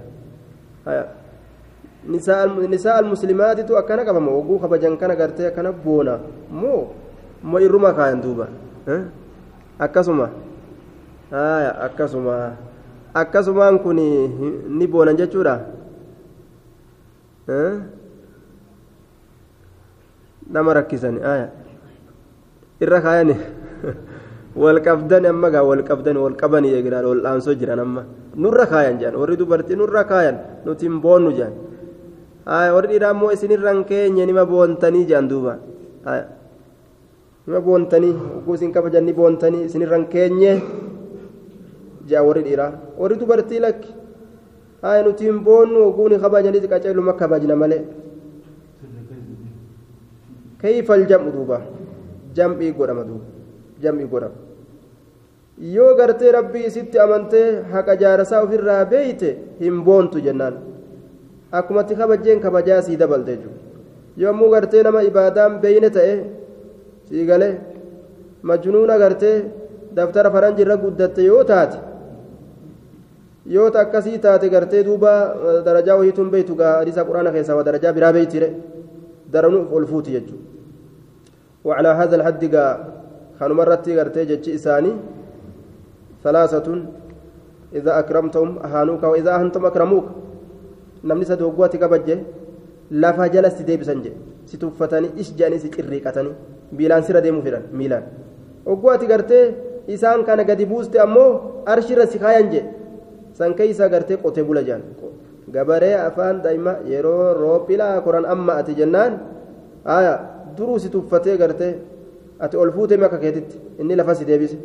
[2.73, 6.15] nisaa almuslimaatitu akkana qabama oguu kabajan kana gartee akkana boona
[6.61, 6.81] moo
[7.43, 8.47] moo irruma kaayan duuba
[9.87, 10.27] akkasuma
[11.31, 12.35] haya akkasuma
[13.23, 13.99] akkasumaan kun
[14.79, 15.55] ni boonan jechuudha
[20.47, 21.51] nama rakkisan haya
[22.85, 23.37] irra kaayani
[24.63, 28.03] wal qabdan amma gaa wal qabdan wal qabanii eeginaan wal dhaansoo jiran amma
[28.43, 30.37] nurra kaayan jedhan warri dubartii nurra kaayan
[30.67, 31.55] nuti hin boonnu jedhan
[32.75, 35.55] warri dhiiraa immoo isinirran keenya nima boontanii jedhan duuba
[37.47, 40.53] nima boontanii oguu isin kabajan ni boontanii isinirran keenye
[42.09, 43.93] jedha warri dhiiraa warri dubartii lakki
[45.07, 47.83] nuti hin boonnu oguu ni kabajanii qaceeluma kabajna malee
[50.63, 51.59] كيف الجمع دوبا
[52.37, 53.27] جمعي قدام دوبا
[53.83, 54.35] جمعي قدام
[55.59, 59.29] yoo gartee rabbii sitti amantee haqa jaarsaa ofirraa beeyte
[59.61, 60.59] hin boontu jennaan
[61.59, 63.61] akkumatti kabajeen kabajaa sii dabalte jechuudha
[64.23, 66.15] yommuu gartee nama ibaadaan beeyne ta'e
[67.09, 67.55] sii galee
[68.51, 69.37] majnuuna gartee
[69.97, 71.79] daftara faranjirra guddatte yoo taate
[73.55, 73.85] yoo ta
[74.27, 75.13] taate gartee duuba
[75.65, 78.51] darajaa wahiituun beeytu gaa hadiisa quraana keessaa darajaa biraa beeytire
[79.33, 80.56] daranuuf ol fuuti jechuudha
[81.67, 82.43] وعلى هذا الحد
[83.39, 84.93] كانوا مرة تيغرتي جتشي إساني
[86.25, 86.67] ثلاثة
[87.79, 90.07] إذا أكرمتهم أهانوك وإذا أهنتم أكرموك
[91.05, 92.19] نمني سدوغواتي كبجة
[92.91, 94.15] lafa jala si deebisan jedhe
[94.47, 96.35] si tuffatanii ish jedhanii si cirriiqatanii
[96.71, 98.05] biilaan sira deemuu fedhan miilaan
[98.67, 99.45] ogguwaati gartee
[99.91, 102.71] isaan kana gadi buuste ammoo arshirra si kaayan jedhe
[103.39, 104.83] san keeysa gartee qotee bula jedhan
[105.51, 109.19] gabaree afaan daa'ima yeroo roophilaa koran amma ati jennaan
[109.83, 110.15] aya
[110.57, 111.75] duruu si tuffatee gartee
[112.39, 114.59] ati ol fuutee akka keetitti inni lafa si deebise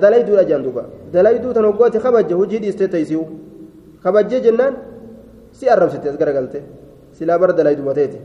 [0.00, 3.24] dalayduudha jedhan duuba dalayduu tan ogguwaati kabajje hojii dhiistee teeysi'u
[4.02, 4.74] kabajjee jennaan
[5.52, 6.62] si arrabsite as garagalte
[7.12, 8.18] silaa bara dalaydu mateeti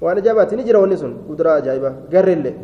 [0.00, 2.54] waan ajaa'ibaati ni jira wanni sun kuduraa ajaa'ibaa garreellee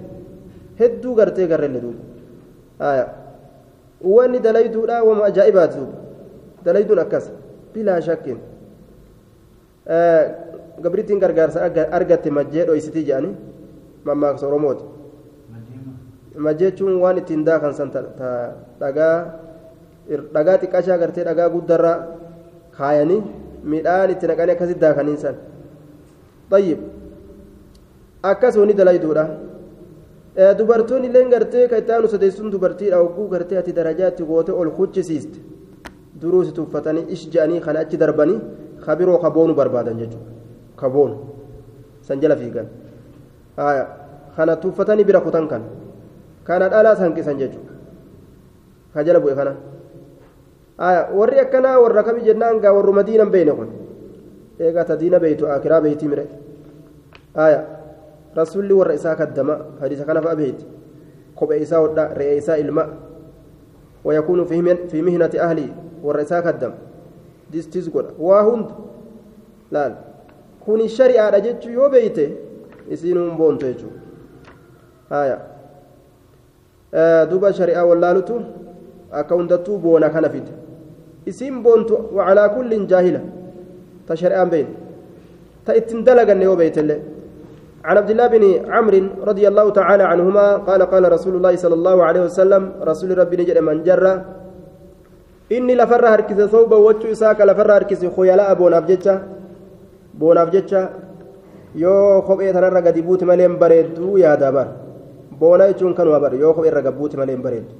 [0.80, 3.06] hedduu gartee garreellee duuba
[4.16, 5.98] wanni dalayduudha wama ajaa'ibaati duuba
[6.64, 7.30] dalayduun akkas
[7.74, 8.38] bilaa shakkiin
[10.82, 11.58] gabrittiin gargaarsa
[11.98, 13.34] argatte majjee dhoysitii jedhanii
[14.04, 14.84] mammaaksa oromooti
[16.46, 17.90] majjee jechuun waan ittiin daakan san
[18.80, 19.16] dhagaa
[20.34, 21.96] dhagaa xiqqashaa gartee dhagaa guddarraa
[22.78, 23.22] kaayanii
[23.72, 25.34] midhaan itti naqanii akkasitti daakaniin san
[26.50, 26.80] tayyib
[28.32, 29.24] akkas wani dalayduudha
[30.58, 34.70] dubartoonni illee gartee kan itti aanu sadeessuun dubartiidha hogguu gartee ati darajaa itti goote ol
[34.78, 35.38] kuchisiiste
[36.20, 38.40] duruu si tuffatanii ish je'anii kana achi darbanii
[38.86, 40.35] kabiroo kaboonu barbaadan jechuudha
[44.56, 45.62] tuffatanii bira kutan kan
[46.44, 47.72] kana dhalaas hanqisan jechuudha
[48.94, 49.52] ka jala bu'e kana.
[51.16, 53.70] warri akkanaa warra kami jennaan gaa warru madiinan beeyne kun
[54.60, 56.24] eegaa ta diina beeytu akiraa beeytii mire
[57.34, 57.64] aya
[58.36, 60.64] rasulli warra isaa kaddama hadiisa kana fa'a beeyti
[61.34, 63.06] kophee isaa hodha re'ee isaa ilma
[64.06, 65.68] ويكون في في مهنة أهلي
[66.02, 66.72] والرئيسة كدم
[67.52, 68.66] ديس تزقل واهند
[69.70, 69.94] لا
[70.66, 72.28] كوني الشريعة رجت يو بيته
[72.90, 73.88] يسينون بون تيجو
[75.12, 75.38] آية
[76.94, 78.36] آه دوبا شريعة ولا لتو
[79.12, 80.56] أكوندتو بونا كان فيته
[81.26, 83.20] isiin boontu wacalaa kullin jaahila.
[84.06, 84.72] Ta shari'aan beeyne.
[85.66, 87.02] Ta ittin dalaganne yoo beeytellee
[87.86, 92.04] عن عبد الله بن عمرو رضي الله تعالى عنهما قال قال رسول الله صلى الله
[92.04, 94.14] عليه وسلم رسول ربي نجد من جرى
[95.52, 99.14] إني لفر هركز ثوب وجه إساك لفر هركز خيلاء بوناف جتشا
[100.18, 100.80] boonaaf jecha
[101.84, 104.68] yoo kophee tanarra gadi buuti malee bareedduu yaada bar
[105.40, 107.72] boona jechuun kanuma bar yoo kophee irra gad buuti malee bareeddu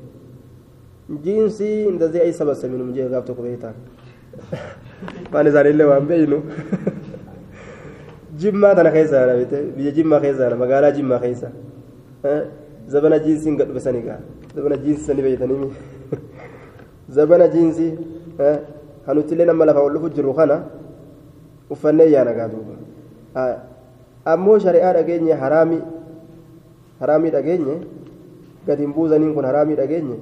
[1.25, 3.75] jiinsii ndazii ay sabasa minum jee gaaf tokko beeytaan
[5.33, 6.39] waan isaaniillee waan beeynu
[8.41, 11.49] jimmaa tana keessa yaada bite biyya jimmaa keessa yaada magaalaa jimmaa keessa
[12.95, 14.19] zabana jiinsiin gad dhufe sani gaa
[14.57, 15.71] zabana jiinsii sani beeytanii
[17.19, 17.93] zabana jiinsii
[19.07, 20.57] hanuttillee nama lafa ol dhufu jiru kana
[21.71, 22.75] uffannee yaa nagaa duuba
[24.33, 25.79] ammoo shari'aa dhageenye haraami
[27.01, 27.77] haraamii dhageenye
[28.67, 30.17] gadi hin buusaniin kun haraamii dhageenye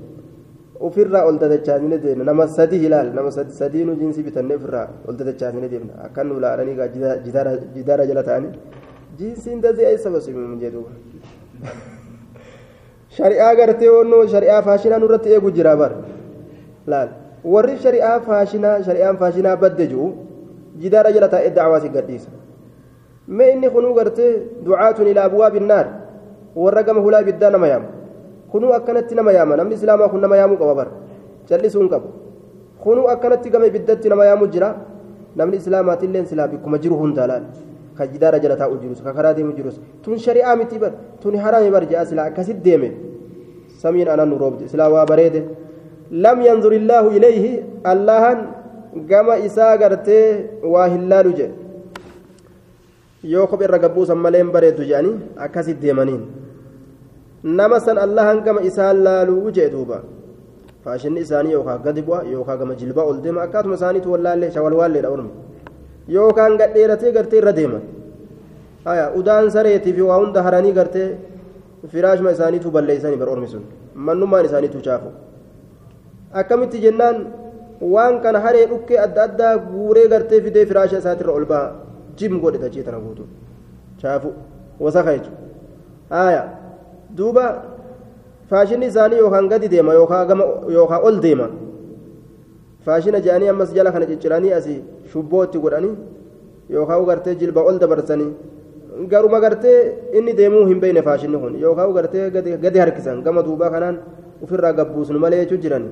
[0.89, 5.69] ofirraa ol dadachaasnee deemna nama sadi hilaal nama sadii nu jiinsii bitannee ofirraa ol dadachaasnee
[5.75, 6.77] deemna akkan nu laalanii
[7.77, 8.53] jidaara jala ta'anii
[9.19, 10.91] jiinsiin dazee eessa basimuun jedhuuba.
[13.17, 15.93] shari'aa gartee onnoo shari'aa faashinaa nurratti eegu jira bar
[16.93, 17.09] laal
[17.55, 20.09] warri shari'aa faashinaa shari'aan faashinaa badde jiru.
[20.81, 22.31] Jala taa'ee dacwaa si gadhiisa
[23.29, 25.87] mee inni kunuu gartee ducaatun ilaa abwaabi naar
[26.57, 27.87] warra gama hulaa ibiddaa nama yaama
[28.51, 30.89] kunuu akkanatti nama yaama namni islaamaa kun nama yaamuu qaba bar
[31.49, 32.09] callisuun qabu
[32.85, 34.75] kunuu akkanatti gama ibiddatti nama yaamuu jira
[35.37, 37.43] namni islaamaatillee silaa bikkuma jiru hundaa laal
[37.97, 41.71] ka jidaara jala taa'u jirus ka karaa deemu jirus tun shari'aa miti bar tun haraami
[41.71, 42.63] bar je'a silaa akkasit
[49.11, 50.27] gama isaa gartee
[50.73, 51.55] waa hin laalu jedhe
[53.35, 55.15] yoo kophee irra gabbuusan malee hin bareeddu jedhanii
[55.47, 56.23] akkasit deemaniin
[57.61, 59.99] nama san allahan gama isaan laaluu jee duuba
[60.85, 65.31] faashinni isaanii yookaan gadi bu'a yookaan gama jilbaa ol deema akkaatuma isaaniitu wallaallee shawalwaalleedha ormi
[66.17, 67.81] yookaan gadheeratee gartee irra deema
[69.21, 71.09] udaan sareetii fi waa hunda haranii gartee
[71.93, 73.65] firaashuma isaaniitu balleeysanii bar sun
[74.09, 75.13] mannummaan isaaniitu chaafu
[76.43, 77.27] akkamitti jennaan
[77.93, 81.67] waan kana haree dhukkee adda addaa guuree gartee fidee firaasha isaatirra ol baha
[82.19, 83.25] jim godhe tachii tana guutu
[84.01, 84.33] chaafu
[84.87, 86.45] wasaka jechuudha
[87.19, 87.45] duuba
[88.51, 91.49] faashinni isaanii yookaan gadi deema yookaan ol deema
[92.87, 94.81] faashina jedhanii ammas jala kana cicciranii asii
[95.13, 95.95] shubbootti godhanii
[96.77, 98.33] yookaan gartee jilba ol dabarsanii
[99.13, 99.79] garuma gartee
[100.19, 102.31] inni deemuu hin beekne faashinni kun yookaan gartee
[102.65, 103.97] gadi harkisan gama duubaa kanaan
[104.45, 105.87] ofirraa gabbuusnu malee jechuun jiran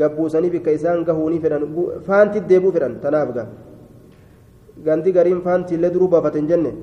[0.00, 1.64] gabbuusanii bikka isaan gahuunii fedhan
[2.08, 3.46] faanti deebuu fedhan tanaaf gaa
[4.88, 6.74] gandi gariin faantiillee duruu baafate hin jenne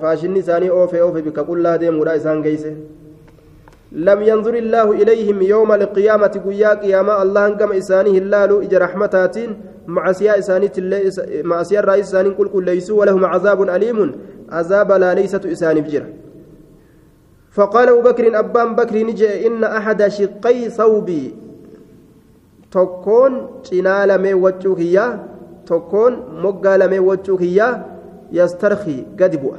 [0.00, 2.72] faashinni isaanii oofee oofee bikka qullaa deemuudha isaan geeyse
[3.92, 9.36] لم ينظر الله إليهم يوم القيامة قيا قياما الله كما إساني هلال إجا رحمتات
[9.86, 10.70] معسيا إساني
[11.42, 13.98] معسيا الرئيس إساني كل كل ليسوا ولهم عذاب أليم
[14.56, 16.06] عذاب لا ليست إساني بجرة
[17.50, 21.34] فقال أبو بكر أبان بكر نجي إن أحد شقي ثوبي.
[22.70, 23.32] تكون
[23.66, 25.18] تنال مي وجهك
[25.66, 27.42] تكون مقال مي وجهك
[28.32, 29.54] يسترخي قد بؤ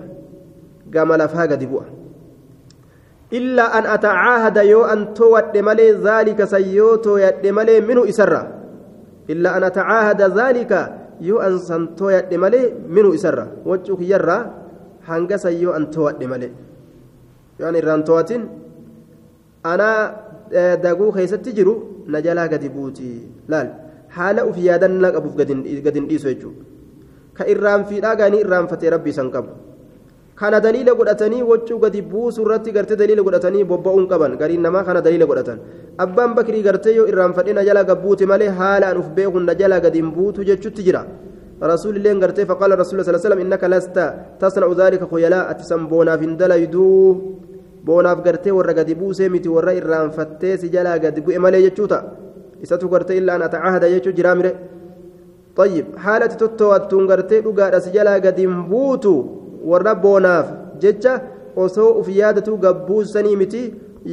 [0.95, 1.81] قام لفها قد بؤ
[3.33, 8.41] إلا أن أتعاهد يو أن تود ملي ذلك سيوتو يد ملي منه إسرة
[9.29, 10.71] إلا أن أتعاهد ذلك
[11.21, 14.39] يو أن سنتو يد ملي منه إسرة وجهك يرى
[15.07, 16.27] hanga sayyoo an to'adhe
[21.57, 21.73] jiru
[22.07, 23.09] na jalaa gadi buuti
[23.51, 23.67] laal
[24.17, 25.53] haala uf yaadannaa qabuuf gadi
[25.99, 26.63] hin dhiisu jechuudha
[27.37, 29.51] ka irraan fiidhaa gaanii irraanfatee rabbi isan qabu
[30.41, 35.01] kana daliila godhatanii wachuu gadi buusuu irratti gartee daliila godhatanii bobba'uun qaban gariin namaa kana
[35.07, 35.59] daliila godhatan
[36.05, 39.83] abbaan bakrii gartee yoo irraanfadhee na jalaa gabbuuti malee haala an uf beekuun na jalaa
[39.85, 41.03] gadi hin buutu jechutti jira.
[41.73, 43.97] رسول الله قرتي فقال رسول الله صلى الله عليه وسلم إنك لست
[44.41, 46.25] تصنع ذلك خيلاء أتسم بونا في
[47.85, 51.99] بونا في قرتي ورا قد بوسي متي ورا إرام فتي سجلا قد بو إمالي يجوتا
[52.63, 54.47] إساتو قرتي إلا أن أتعاهد يجو جرامر
[55.55, 58.39] طيب حالة تتواتون قرتي لقاء سجلا قد
[58.71, 59.15] بوتو
[59.69, 60.47] ورا بوناف
[60.81, 61.13] جتشا
[61.63, 63.61] osoo uf yaadatu gabbuusanii miti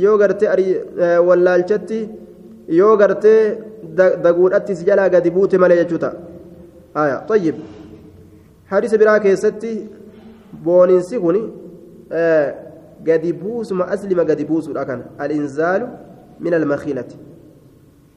[0.05, 0.49] yoo gartee
[1.27, 1.99] wallaalchatti
[2.81, 3.43] yoo gartee
[4.25, 6.11] daguudhatti si jalaa gadi buute malee jechuuta
[6.97, 7.55] آية طيب
[8.67, 9.87] حديث براك يستي
[10.65, 11.19] بونينسي
[13.07, 15.89] قد يبوس الأكن الإنزال
[16.41, 17.05] من المخيلة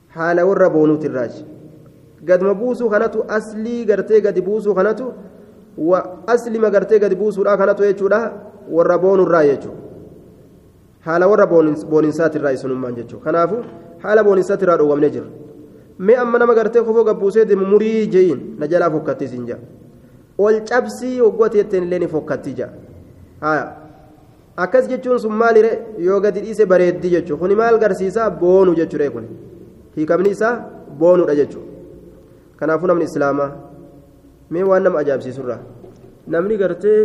[0.09, 1.45] حال ور بونوت الراج
[2.29, 5.07] قد مبوسو خناتو أسلي قرتي قد يبوسو خناتو
[5.77, 8.21] وأسلم قرتي قد يبوسو الأكناتو يجودا
[8.71, 9.71] ور بون الراي يجو
[11.01, 11.45] حال ور
[11.91, 13.57] بونينسات الراي سنمان جتشو خنافو
[14.03, 15.25] حال بونينسات الراي ومن جر
[16.01, 19.59] mee amma nama gartee kofoo gabbuusee deemu murii jeyin na jalaa fokkatti siin jaa.
[20.37, 21.21] Ol cabsii
[21.53, 22.69] jetteen illee ni fokkatti jaa.
[23.41, 23.80] Haya
[24.63, 25.71] akkas jechuun sun maalire
[26.07, 29.25] yoo gadi dhiise bareeddi jechuu kuni maal garsiisaa boonu jechuudha kun
[29.95, 30.55] hiikamni isaa
[30.99, 31.63] boonuudha jechuu
[32.59, 33.49] kanaafuu namni islaamaa
[34.51, 35.59] mee waan nama ajaa'ibsiisurraa
[36.35, 36.99] namni gartee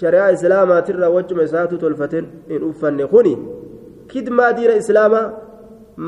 [0.00, 3.34] shari'aa islaamaatirraa wachuma isaatu tolfateen hin uffanne kuni
[4.12, 5.24] kidmaa diina islaamaa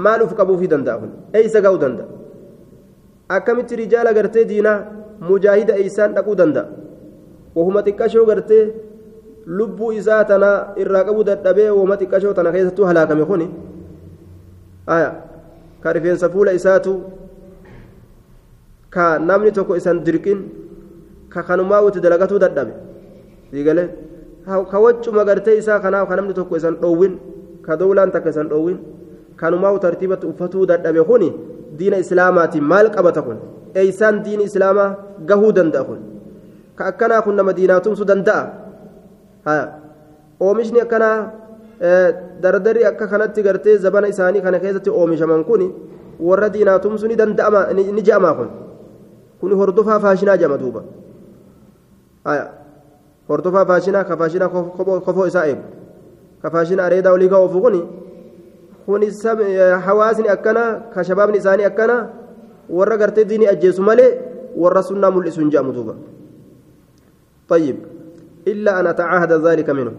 [0.07, 2.09] maal uf qabuufii danda'a kun eeysa ga'uu danda'a
[3.37, 4.79] akkamitti rijaala gartee diinaa
[5.31, 6.66] mujaahida eeysaan dhaquu danda'a
[7.57, 8.64] wahuma xiqqashoo gartee
[9.58, 10.50] lubbuu isaa tana
[10.82, 13.46] irraa qabuu dadhabee wahuma xiqqashoo tana keessattuu halaakame kuni
[14.96, 15.10] aya
[15.82, 16.92] ka rifeensa fuula isaatu
[18.96, 20.44] ka namni tokko isan dirqin
[21.34, 22.72] ka kanumaa wuti dalagatuu dadhabe
[23.50, 23.84] siigale
[24.46, 27.18] ka waccuma gartee isaa kanaaf ka namni tokko isan dhoowwin
[27.66, 28.78] ka dowlaan takka isan dhoowwin
[29.36, 31.32] kanumaa tartiibatti uffatuu dadhabe kuni
[31.78, 33.38] diina islaamaatiin maal qabata kun
[33.75, 34.88] eeysaan diini islaamaa
[35.29, 36.00] gahuu danda'a kun
[36.79, 37.81] ka akkanaa kun nama diinaa
[38.12, 38.60] danda'a
[40.40, 41.32] oomishni akkanaa
[42.40, 45.62] dardarii akka kanatti gartee zabana isaanii kana keessatti oomishaman kun
[46.20, 47.16] warra diinaa tumsuu ni
[47.92, 48.50] ni je'amaa kun
[49.40, 50.82] kun hordofaa faashinaa jedhama duuba
[53.28, 54.48] hordofaa faashinaa ka faashinaa
[55.06, 55.62] kofoo isaa eegu
[56.42, 57.82] ka faashinaa areedaa olii ga'oofu kuni
[58.86, 59.02] kun
[59.86, 60.64] hawaasni akkana
[60.94, 62.08] ka shabaabni isaanii akkana
[62.68, 64.10] warra gartee diinii ajjeesu malee
[64.56, 65.94] warra sunnaa mul'isu hin jedhamu duuba
[67.50, 67.76] طيب
[68.48, 69.92] إلا أن أتعاهد ذلك منه.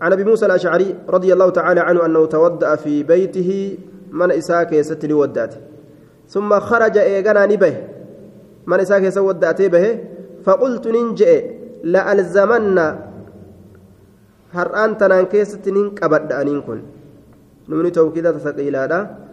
[0.00, 3.78] عن أبي موسى الأشعري رضي الله تعالى عنه أنه تودأ في بيته
[4.10, 5.56] من إساك يستلي وداته
[6.28, 7.74] ثم خرج إيغانا نبه.
[8.66, 9.86] من إساك يسودأته به.
[10.44, 11.32] فقلت ننجئ
[11.84, 12.78] لألزمن
[14.98, 16.82] tanaan keessatti nin qabadha aniin kun
[17.70, 19.30] numni tawkiida tasaqiilaadha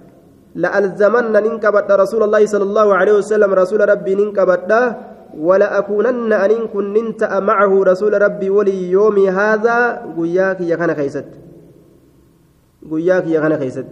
[0.57, 4.71] لألزمن ننكبت رسول الله صلى الله عليه وسلم رسول ربي ننكبت
[5.37, 11.25] ولا أكونن أن كن ننتأ معه رسول ربي ولي يومي هذا قياك يخنا خيست
[12.91, 13.85] قياك يخنا خيست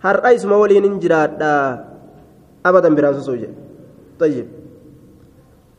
[0.00, 1.42] هر أيس ما ولي ننجراد
[2.66, 3.48] أبدا براسو سوجي
[4.20, 4.46] طيب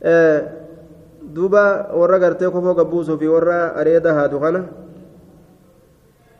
[0.04, 0.60] آه
[2.20, 4.64] gartee kofoo gabbuusuu fi warra areeda haatu kana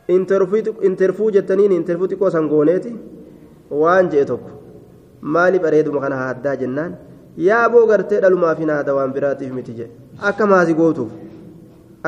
[0.08, 2.90] interfuu jettaniin interfuu xiqqoo san gooneeti
[3.70, 4.50] waan je'e tokko
[5.22, 6.96] maaliif areeduma kana haaddaa jennaan
[7.36, 9.92] yaaboo gartee dhalumaaf hin haada waan biraatiif miti jedhe
[10.30, 11.10] akka maasi gootuuf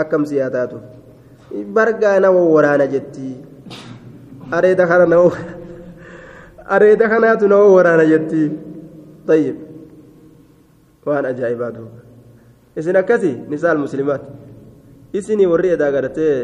[0.03, 0.83] akkam siyaa taatuuf
[1.79, 3.37] bargaa nama waraana jetti
[4.59, 5.31] areeda kana nama
[6.77, 8.43] areeda kanaatu nama waraana jetti
[9.27, 9.57] tayyib
[11.07, 12.01] waan ajaa'ibaa duuba
[12.77, 14.23] isin akkasi nisaal muslimaat
[15.21, 16.35] isinii warri edaa gartee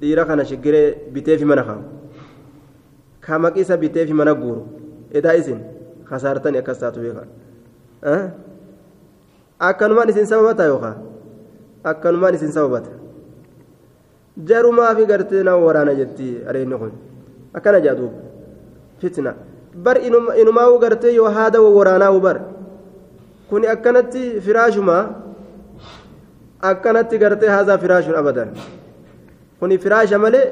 [0.00, 1.84] dhiira kana shiggiree biteefi mana kaamu
[3.26, 4.62] ka maqisa biteefi mana guuru
[5.20, 5.60] edaa isin
[6.10, 7.28] kasaartanii akkas taatu beekan
[9.58, 10.96] akkanumaan isin sababata yookaan
[11.84, 12.90] akkanumaan isin sababata
[14.48, 16.92] jarumaafi gartee nama waraana jetti areedni kun.
[17.56, 18.12] Akkana jaaduub
[19.00, 19.32] fitna.
[19.84, 19.96] Bar
[20.40, 22.38] inumaa'uu gartee yoo haada waraanaa'u bar.
[23.48, 25.02] Kuni akkanatti firaashumaa?
[26.60, 28.48] Akkanatti gartee haazaa firaashun abadan.
[29.60, 30.46] Kuni firaasha malee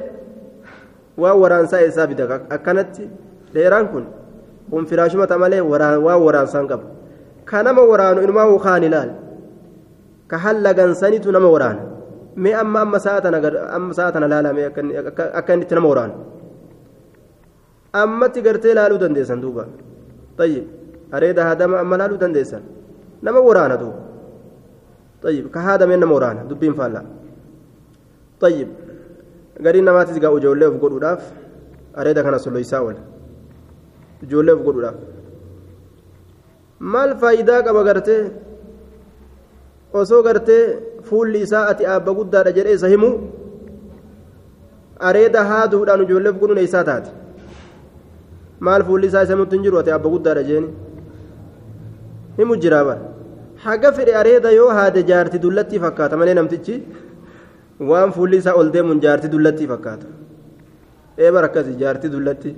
[1.19, 2.41] waan waraansaa eessaa bida?
[2.51, 3.09] Akkanatti
[3.55, 4.07] dheeraan kun
[4.71, 6.87] kun firaashumata malee waan waraansaan qabu
[7.51, 9.11] ka nama waraanu inumaa kaan ilaal
[10.31, 11.83] ka hallagansanitu nama waraana
[12.37, 16.15] mee amma amma sa'a tana laalame akka inni nama waraanu
[18.03, 19.67] ammatti gartee laaluu dandeessan duuba
[20.41, 20.65] tayyib
[21.17, 22.63] areeda haadama amma laaluu dandeessan
[23.23, 24.05] nama waraana duuba
[25.25, 27.03] طيب كهذا من مورانا دبين فالا
[28.41, 28.69] طيب
[29.65, 31.33] قرين ما تزقى وجولة وقولوا داف
[31.99, 32.97] أريد كان سلو يساول
[34.23, 34.95] جولة وقولوا داف
[36.93, 38.23] maal faayidaa qaba gartee
[40.01, 40.63] osoo gartee
[41.09, 43.11] fuulli isaa ati aabba guddaadha jedhee isa himu
[45.11, 47.11] areeda haaduudhaan ijoolleef godhuna isaa taate.
[48.67, 50.69] Maal fuulli isaa isa himutti hin jiru ati aabba guddaadha jeeni?
[52.39, 53.03] Himu jiraa bara.
[53.65, 56.75] Haga fedhe areeda yoo haade jaarti dullattii fakkaata malee namtichi
[57.91, 60.07] waan fuulli isaa ol deemuun jaarti dullattii fakkaata.
[61.25, 62.55] Eebar akkasi jaarti dullattii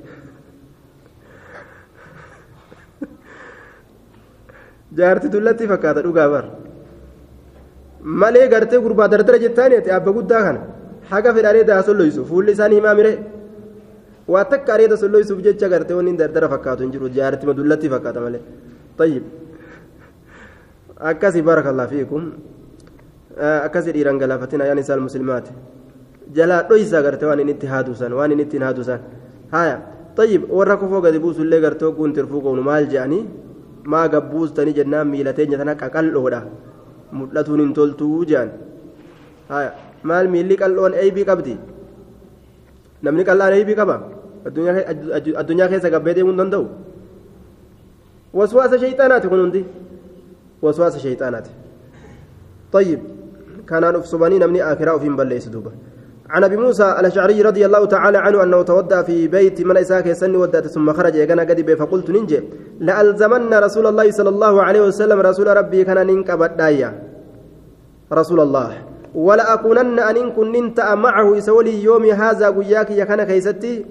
[4.98, 6.44] jaarti dullattii fakkaata dhugaa bar
[8.22, 10.60] malee gartee gurbaa dardara jettaani ati abba guddaa kana
[11.10, 13.12] haga fedhe areeda haa solloysu fuulli isaanii himaa mire
[14.34, 18.42] waa takka areeda solloysuuf jecha gartee wanni dardara fakkaatu hin jiru jaartima dullattii fakkaata malee
[18.98, 19.24] tayyib
[21.10, 22.22] akkasii barakallah fiikum
[23.66, 25.52] akkasii dhiiran galaafatina yaan isaan muslimaati
[26.36, 29.00] jalaa dhoysaa gartee waan inni itti haadusan waan inni ittiin haadusan
[29.56, 29.76] haya
[30.16, 33.22] tayyib warra kofoo gadi buusullee gartee ogguun tirfuu qabnu maal je'anii
[33.94, 36.40] maa gabbuustanii jennaan miila teenya tana qaqal'oodha
[37.18, 38.50] mul'atuun hin toltuu je'an
[39.50, 39.70] haya
[40.10, 41.54] maal miilli qal'oon eeybii qabdi
[43.08, 43.96] namni qal'aan eeybii qaba
[44.46, 46.64] addunyaa keessa gabbee deemuu hin danda'u
[48.40, 49.62] waswaasa shayxaanaati kun hundi
[50.62, 51.52] waswaasa shayxaanaati
[52.72, 53.00] طيب
[53.68, 55.70] كان أفصباني نمني آخرة في بليس دوبا
[56.30, 60.36] عن أبي موسى الأشعري رضي الله تعالى عنه أنه تودع في بيت من إساك يسني
[60.36, 62.40] ودات ثم خرج يغنى قد فقلت ننجي
[62.80, 66.60] لألزمن رسول الله صلى الله عليه وسلم رسول ربي كان ننكبت
[68.12, 68.70] رسول الله
[69.14, 73.86] ولا اكونن إن كن ننت معه يسولي يومي هذا قياك يكن كيستي.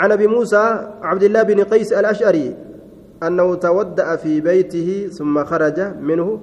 [0.00, 0.64] عن أبي موسى
[1.02, 2.56] عبد الله بن قيس الأشعري
[3.22, 6.40] أنه تودع في بيته ثم خرج منه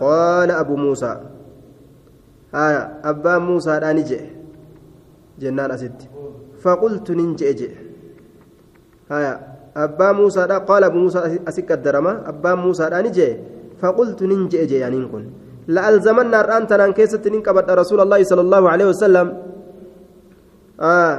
[0.00, 1.16] قال أبو موسى.
[2.54, 4.22] آية أبا موسى داني جئ
[5.40, 5.98] جنان أسد
[6.62, 7.72] فقلت ننجئ جئ
[9.12, 9.32] آية
[9.76, 11.18] أبا موسى دا قال أبو موسى
[11.48, 13.30] أسك الدرما أبا موسى داني جئ
[13.80, 15.24] فقلت ننجئ جئ يعني نكون
[15.68, 19.26] لألزمن نار أنت نان كيست ننكبت رسول الله صلى الله عليه وسلم
[20.80, 21.14] آه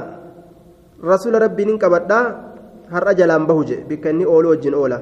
[1.04, 2.20] رسول ربي ننكبت دا
[2.90, 4.98] هر أجلان بهجئ بكني أولو وجن أولا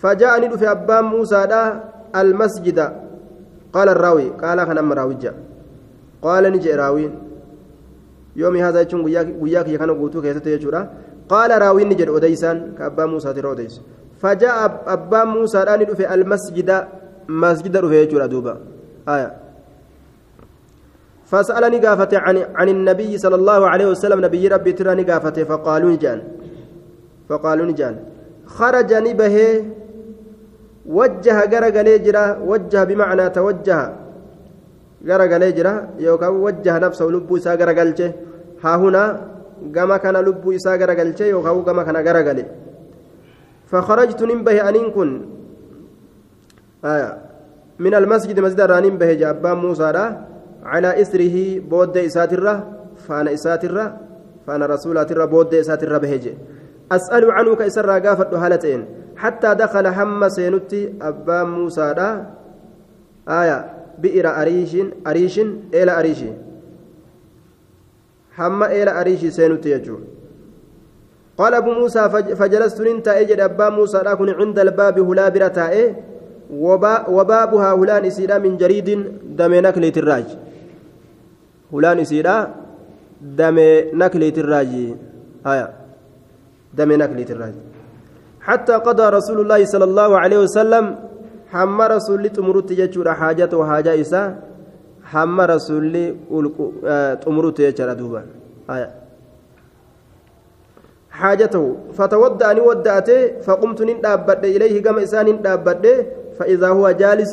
[0.00, 1.62] فجاءني في أبا موسى دا
[2.20, 2.78] المسجد
[3.72, 5.32] قال الراوي قال كان أم راوجة
[6.22, 7.12] قال نجي راوين
[8.36, 9.00] يومي هذا يجون
[9.42, 10.80] وياك يكانوا قوتو كيسة يجورا
[11.28, 13.74] قال راوي نجي أديسان كأبا موسى ترى أديس
[14.22, 16.70] فجاء أبا موسى راني في المسجد
[17.28, 18.54] مسجد رفي يجورا دوبا.
[19.08, 19.30] آية.
[21.30, 26.22] فسألني قافة عن عن النبي صلى الله عليه وسلم نبي ربي تراني قافة فقالوا نجان.
[27.28, 27.94] فقالوا نجان.
[28.46, 29.36] خرج نبه
[30.88, 33.80] وجه غرغلي جرا وجه بمعنى توجه.
[35.04, 38.06] garagalee jira yookaan wajjaha nafsa lubbuu isaa garagalche
[38.62, 39.10] haa hunaa
[39.74, 42.44] gama kana lubbuu isaa garagalche yookaan gama kana garagale
[43.68, 45.10] فخرجت ننبه أنين كن
[46.84, 47.16] آه
[47.78, 49.92] من المسجد مسجد رانين به جابان موسى
[50.64, 52.54] على إسره بود إساترة
[53.08, 53.84] فأنا إساترة
[54.46, 56.34] فأنا رسولاترة بود إساترة بهجي
[56.92, 58.84] أسأل عنه كإسر قافت هالتين
[59.18, 61.86] حتى دخل هم سينتي أبا موسى
[63.28, 63.58] آية
[63.98, 64.72] بئر أريش
[65.06, 65.36] أريش
[65.74, 66.20] إلى أريش
[68.38, 70.04] هم إلى أريش سينتي يجون
[71.38, 72.02] قال أبو موسى
[72.38, 75.94] فجلست ننتا أجد أبا موسى لكن عند الباب هلا برتا
[77.08, 78.88] وبابها هلان إسيرا من جريد
[79.38, 80.28] دم نكلة الراج
[81.72, 82.36] هلان إسيرا
[83.22, 83.58] دم
[84.02, 84.72] نكلة الراج
[85.46, 85.66] آية
[86.74, 87.54] دم نكلة الراج
[88.48, 90.84] حتى قضى رسول الله صلى الله عليه وسلم.
[91.52, 94.22] حمى رسول تمرت يجور حاجته وحاجة إسا.
[95.12, 95.94] حمى رسول
[97.24, 98.22] تمرت يجور دوبا.
[98.70, 98.88] آية.
[101.10, 101.64] حاجته.
[101.96, 105.84] فتودأني ودأته فقمت نندابد إليه كما إسان نندابد
[106.38, 107.32] فإذا هو جالس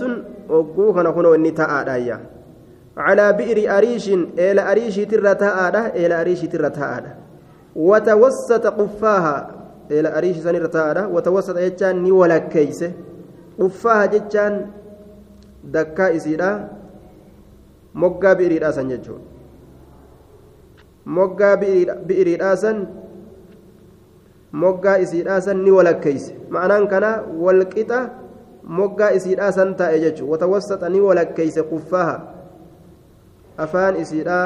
[0.49, 2.19] وقوه نكون ونتا آدايا
[2.97, 4.09] على بئر أريش
[4.39, 7.13] إلى أريش ترتا آدا إلى أريش ترتا آدا
[7.75, 9.54] وتوسط قفاها
[9.91, 12.83] إلى أريش سنرتا آدا وتوسط يجان نيولا كيس
[13.59, 14.53] قفاها جتان
[15.63, 16.51] دكا إسيدا
[17.95, 19.23] moggaa bi'iriidhaasan jechuudha
[21.17, 21.55] moggaa
[22.07, 22.81] bi'iriidhaasan
[24.63, 27.11] moggaa isiidhaasan ni walakkeeyse ma'anaan kana
[27.45, 27.99] walqixa
[28.79, 32.17] moggaa isiidhaasan taa'e jechuudha watawassaxa ni walakkeeyse kuffaaha
[33.65, 34.45] afaan isiidhaa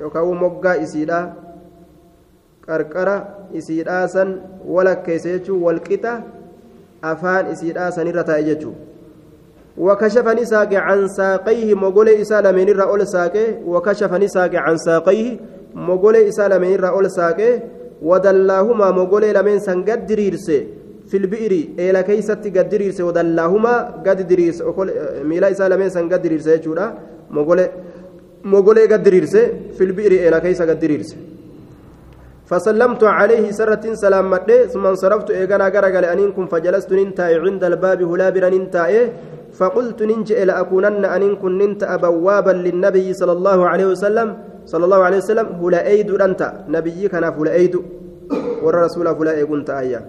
[0.00, 1.24] yookaan moggaa isiidhaa
[2.68, 3.16] qarqara
[3.58, 4.28] isiidhaasan
[4.74, 6.12] walakkeeyse jechuun walqixa
[7.12, 8.86] afaan isiidhaasanirra taa'e jechuudha.
[9.78, 15.36] وكشف نساق عن ساقيه مغولي إسالة من الرأول ساقه وكشف نساق عن ساقيه
[15.74, 17.60] مغولي إسالة من الرأول ساقه
[18.02, 20.66] ودلاهما مغولي لمن سن قد دريرسي
[21.10, 23.74] في البئر إلى كيست قد دريرسي ودلاهما
[24.06, 24.64] قد دريرسي
[25.24, 26.86] ميلا إسالة من سن قد دريرسي يجورا
[27.30, 27.70] مغولي
[28.44, 29.42] مغولي قد دريرسي
[29.76, 31.16] في البئر إلى كيس قد دريرسي
[32.50, 38.48] فسلمت عليه سرة سلام مدي ثم انصرفت إيغانا غرغل أنينكم فجلست ننتاي عند الباب هلابرا
[38.54, 38.94] ننتاي
[39.58, 44.28] فقلت ننجئ لأكونن أن كنت بوابا للنبي صلى الله عليه وسلم.
[44.72, 46.42] صلى الله عليه وسلم هلا أيد أنت.
[46.68, 47.74] نبي كان فلا أيد
[48.62, 50.00] والرسول فلا كنت آية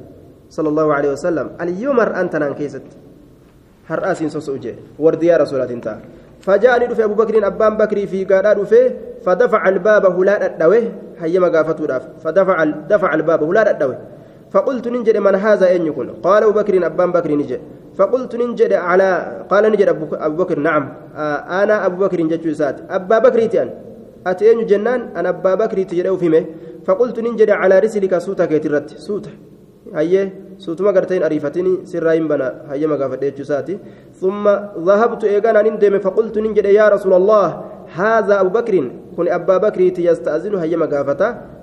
[0.49, 1.47] صلى الله عليه وسلم.
[1.61, 2.85] اليوم أنت نانكيست
[3.89, 5.99] هرأس سوسوجي وردي يا رسول الله
[6.47, 8.81] فجاءني دفع أبو بكر أبان بكري في قادة دفع
[9.25, 10.83] فدفع الباب هلا الدوي
[11.19, 13.97] هيما قافته فدفع دفع الباب هلا الدوي
[14.51, 17.59] فقلت ننجد من هذا أن يكون؟ قال أبو بكر أبان بكر نجد.
[17.97, 19.09] فقلت ننجد على
[19.49, 20.83] قال نجد أبو بكر نعم.
[21.15, 23.69] آه أنا أبو بكر جتشو سات؟ أبا بكر تيان.
[24.27, 26.45] أتين جنان أنا أبا بكر تجد فيمه
[26.85, 29.31] فقلت ننجد على رسلك سوتا كيترت سوتا
[29.95, 33.75] هيه سوتما قرتين أريفتني سرايم بنا هيه مقافة ساتي
[34.21, 34.43] ثم
[34.87, 37.47] ذهبت إيقانا نندم فقلت ننجد يا رسول الله
[38.01, 38.75] هذا أبو بكر
[39.17, 41.21] كن أبا بكر يستأذن هيه مقافة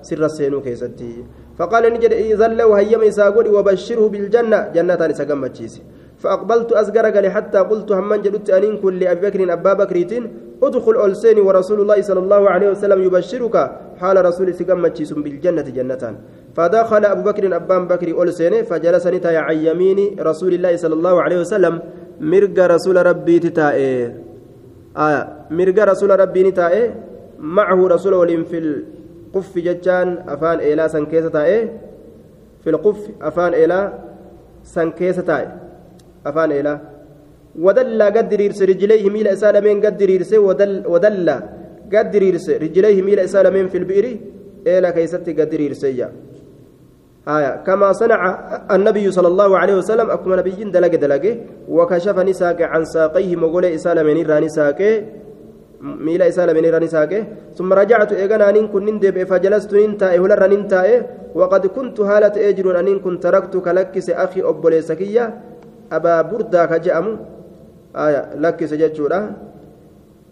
[0.09, 1.13] سر السينو كيستي
[1.59, 5.83] فقال نجد إذا لو هيه ميساقولي وبشره بالجنة جنة لسقمتشيسي
[6.23, 9.97] فأقبلت أزقر قال حتى قلت همن جدت أنين كل أبي بكر أبا بكر
[10.63, 13.57] ادخل ألسين ورسول الله صلى الله عليه وسلم يبشرك
[14.01, 16.05] حال رسول سقمتشيس بالجنة جنة
[16.57, 19.37] فدخل أبو بكر أبان بكر ألسين فجلس نتاي
[19.67, 21.75] يمين رسول الله صلى الله عليه وسلم.
[22.21, 23.91] مرق رسول ربي تتائي
[24.97, 26.83] آية مرق رسول ربي نتائي
[27.39, 31.37] معه رسول ولين في القف ججان أفان إلى سنكيسة
[32.63, 33.79] في القف أفان إلى
[34.63, 35.31] سنكيسة
[36.29, 36.79] afaan eelaa
[37.67, 40.37] wadallaa gad diriirse rijlayhi miila isaa lameen gad diriirse
[40.95, 41.41] wadallaa
[41.93, 44.13] gad diriirse rijlayhi miila isaa lameen filbi'iri
[44.73, 46.09] eela keeysatti gad diriirseyya
[47.29, 47.65] آية.
[47.67, 48.21] كما صنع
[48.71, 51.37] النبي صلى الله عليه وسلم أكما نبي دلق دلقة
[51.69, 55.03] وكشف نساك عن ساقيه مقول إسالة من إراني ساكه
[55.81, 57.25] ميلا إسالة من إراني ساكه
[57.57, 60.99] ثم رجعت إيغانا أن كن ندب فجلست ننتائه لر ننتائه
[61.35, 65.25] وقد كنت هالة أجر أن كنت تركتك لكس أخي أبولي سكية
[65.93, 67.07] أبا بردة كجأم
[67.97, 68.23] آية.
[68.37, 69.21] لكس جتشورا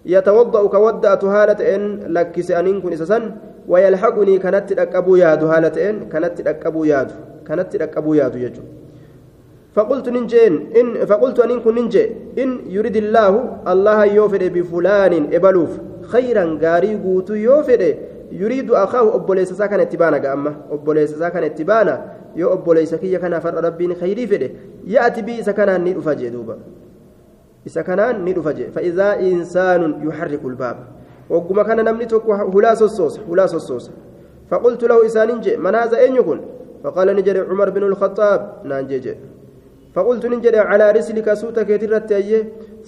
[0.06, 1.82] يتوضأ كودأت هالة إن
[2.14, 3.22] لكس أن كن إسسن
[3.68, 7.14] ويلحقني كانت تركبوا يادو هالة إن كانت تركبوا يادو
[7.46, 8.62] كانت تركبوا يادو يجو.
[9.74, 12.04] فقلت ننجين إن فقلت أن كن ننجي
[12.38, 15.70] إن يريد الله الله يوفر بفلان إبلوف
[16.02, 17.94] خيرا غاري قوتو يوفر
[18.32, 21.94] يريد أخاه أبوليس ساكن اتبانا قاما أبوليس ساكن اتبانا
[22.36, 24.48] kanaaf har'a rabbiin khayrii fedhe
[24.86, 26.56] yaati bii isa kanaan ni dhufa jee duuba
[27.64, 28.70] isa kanaan ni dhufa jee.
[28.70, 30.86] Fa'idaa insaanun yuharriku lbaaba
[31.28, 33.92] wagguma kana namni tokko hulaa sossoosa hulaa sossoosa.
[34.52, 36.40] فقلت له إسان جي من هذا أين يكون
[36.84, 39.14] فقال نجري عمر بن الخطاب نانجي جي
[39.94, 42.12] فقلت نجري على رسلك سوتك يترت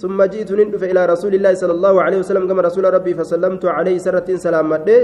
[0.01, 3.97] ثم جئت ندف إلى رسول الله صلى الله عليه وسلم كما رسول ربي فسلمت عليه
[3.97, 4.99] سرة سلام مده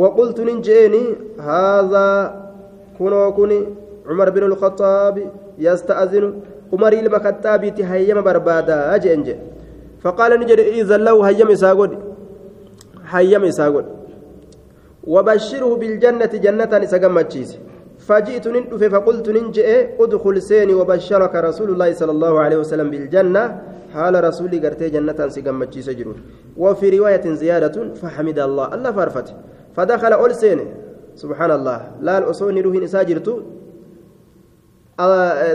[0.00, 1.04] وقلت ننجيني
[1.50, 2.08] هذا
[2.98, 3.60] كنو كني
[4.08, 5.16] عمر بن الخطاب
[5.58, 6.24] يستأذن
[6.74, 9.28] عمر المكتاب هيما بربادا أجنج
[10.02, 11.92] فقال نجد إذا لو هيما إساقود
[13.14, 13.86] هيما إساقود
[15.12, 17.50] وبشره بالجنة جنة إساقمتشيس
[18.08, 19.68] فجئت ندف فقلت ننجئ
[20.02, 20.74] ادخل سيني.
[20.74, 23.42] وبشرك رسول الله صلى الله عليه وسلم بالجنة.
[23.94, 26.18] حال رسولي قرتي جنة سيقمتشيس جرون
[26.56, 28.66] وفي رواية زيادة فحمد الله.
[28.74, 29.28] الله فارفت
[29.76, 30.66] فدخل أول سيني.
[31.14, 31.78] سبحان الله.
[32.06, 33.34] لا الأصوني روحين إساجرتو.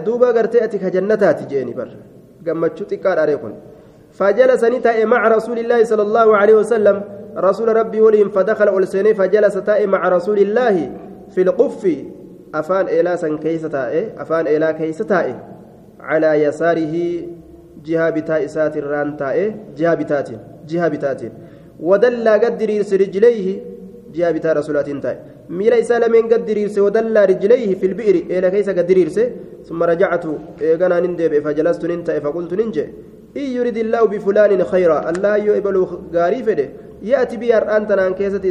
[0.06, 1.90] Duuba gartee ati ka jannataati jeeni bar
[2.44, 3.54] gammachuu xiqqaadha reekun
[4.14, 7.02] فجلس نتاء مع رسول الله صلى الله عليه وسلم
[7.38, 10.92] رسول ربي وليم فدخل ألسني فجلس تاء مع رسول الله
[11.30, 11.84] في القف
[12.56, 15.28] أفان إلى سن كيس تاء أفان إلى كيس تاء
[16.00, 16.96] على يساره
[17.86, 20.30] جهة بتاء ساتر ران تاء جهة بتات
[20.68, 21.22] جهة بتات
[21.80, 23.60] ودل قدر رجليه
[24.14, 28.16] جهة بتاء رسولات تاء ميلا إسالة من قد ديرسه ودلى رجليه في البئر.
[28.30, 29.26] إلى كيس قد ديرسه
[29.68, 30.26] ثم رجعت
[30.62, 32.86] إيقنا نندب فجلست ننتهي فقلت ننجي.
[33.38, 35.76] إن يريد الله بفلان خيرا الله يقبل
[36.16, 36.68] غاري فده.
[37.04, 38.44] يأتي بي أرآن تنان كيسة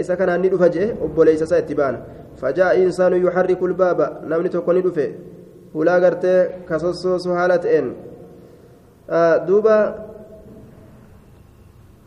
[0.00, 1.94] إسا كان هني فجأة وبوليس سيتبان
[2.40, 3.98] فجاء إنسان يحرك الباب
[4.30, 5.08] نمني تكوني دفه
[5.74, 6.24] هلا قرت
[6.68, 7.86] كسوسو سهالة إن.
[9.10, 9.78] آه دوبا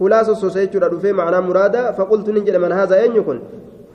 [0.02, 1.92] هلا سوسو سيجر دفه معنى مرادا.
[1.92, 3.40] فقلت ننجل من هذا أين يكون؟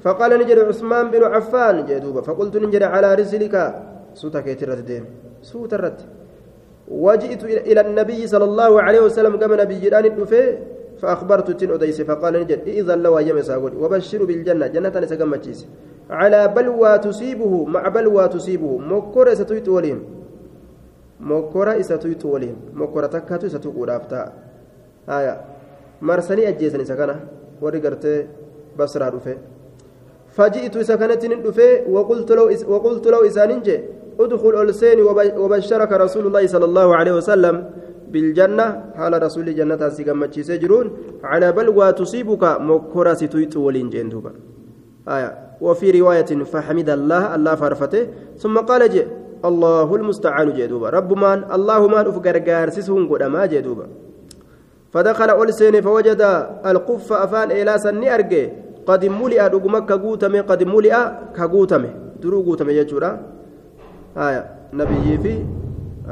[0.05, 3.55] فقال نجد عثمان بن عفان جدوبا فقلت نجد على رسلك.
[4.15, 5.05] سوتا كيترت دين.
[5.43, 6.01] سوتا رت
[6.89, 10.45] وجئت إلى النبي صلى الله عليه وسلم كما نبي جيران الدفي
[11.01, 11.99] فأخبرت تن أديس.
[12.05, 13.73] فقال نجد إذا لو يم ساقول.
[13.81, 14.67] وبشر بالجنة.
[14.67, 15.61] جنة نسقمتشيس
[16.11, 18.73] على بلوى تصيبه مع بلوى تصيبه.
[18.79, 20.01] مكورة ستويت وليم.
[21.21, 22.57] مكورة ستويت وليم.
[22.77, 24.21] مكورة تكاتو ستوقو رافتا
[25.09, 25.35] آية.
[26.03, 27.17] مرسني أجيسني سكنة
[27.63, 28.05] ورقرت
[28.79, 29.37] بصرى رفه
[30.37, 33.77] فجئت سكنت ندفه وقلت له وقلت له إساننجي
[34.21, 34.99] ادخل ألسين
[35.43, 37.55] وبشرك رسول الله صلى الله عليه وسلم
[38.13, 38.67] بالجنة.
[38.99, 40.87] حال رسول جنة سيقمتشي سجرون
[41.31, 44.33] على بلوى تصيبك مكرة ستويت ولين جندوبا
[45.09, 45.31] آية.
[45.61, 48.07] وفي رواية فحمد الله الله فرفته
[48.39, 49.07] ثم قال جي
[49.45, 53.87] الله المستعان جدوبا رب من الله من أفقر سسهم قد ما جدوبا
[54.93, 56.23] فدخل ألسين فوجد
[56.67, 58.45] القف أفان إلى سني أرجي
[58.87, 61.89] قد ملئ dhuguma ka guutame qad muli'a ka guutame
[62.21, 63.19] duruu guutame jechuudha
[64.15, 65.35] haya nabiyyii fi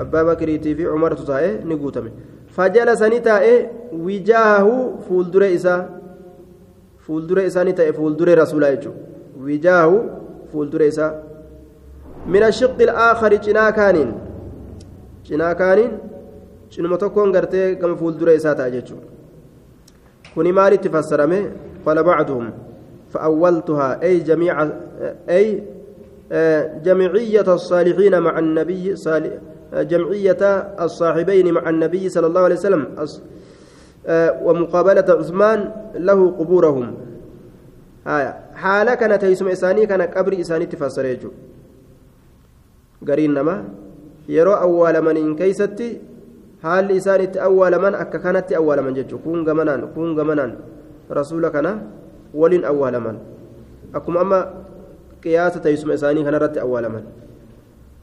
[0.02, 2.10] abbaa bakriitii fi umartu taa'e ni guutame
[2.56, 3.54] fajalasa ni taa'e
[4.06, 4.74] wijaahu
[5.08, 5.84] fuuldure isaa
[7.06, 9.00] fuuldure isaa ni ta'e fuuldure rasuulaa jechuudha
[9.46, 9.98] wijaahu
[10.52, 11.12] fuuldure isaa
[12.26, 14.10] min ashiqqi alaakhari cinaa kaaniin
[15.28, 15.92] cinaa kaaniin
[16.70, 19.06] cinuma tokkoon gartee gama fuuldure isaa ta'a jechuudha
[20.34, 21.38] kuni maalitti fassarame
[21.86, 22.50] قال بعضهم
[23.10, 24.68] فأولتها أي جميع
[25.28, 25.62] أي
[26.84, 28.94] جمعية الصالحين مع النبي
[29.72, 30.42] جمعية
[30.80, 32.82] الصاحبين مع النبي صلى الله عليه وسلم
[34.42, 36.94] ومقابلة عثمان له قبورهم.
[38.06, 38.32] آية.
[38.54, 41.30] حالة كانت يسمى إساني كان قبر إساني تفسر يجو
[43.08, 43.64] قرين نما
[44.28, 46.00] يرى أول من إن كيستي
[46.62, 49.18] حال إساني أول من أكا كانت أول من ججو.
[49.18, 50.56] كون غمنان كون غمنان.
[51.18, 51.72] Rasuula kana
[52.34, 53.16] waliin awwaalaman
[53.92, 54.38] akkuma amma
[55.22, 57.04] qiyaasa teessuma isaanii kanarratti awwaalaman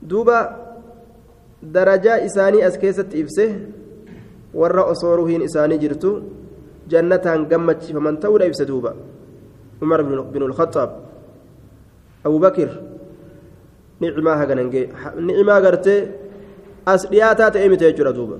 [0.01, 0.37] duuba
[1.61, 3.45] darajaa isaanii as keessatti ibse
[4.53, 6.11] warra osoo ruhiin isaanii jirtu
[6.91, 8.93] jannataan gammachiifaman ta'uudha ibse duuba
[9.81, 10.03] umar
[10.33, 10.91] bin ulkhaxaab
[12.23, 12.69] abubakir
[13.99, 14.89] nicimaa haganan gee
[15.27, 15.99] nicimaa gartee
[16.85, 18.37] as dhiyaataa ta'ee mite jechuudha duuba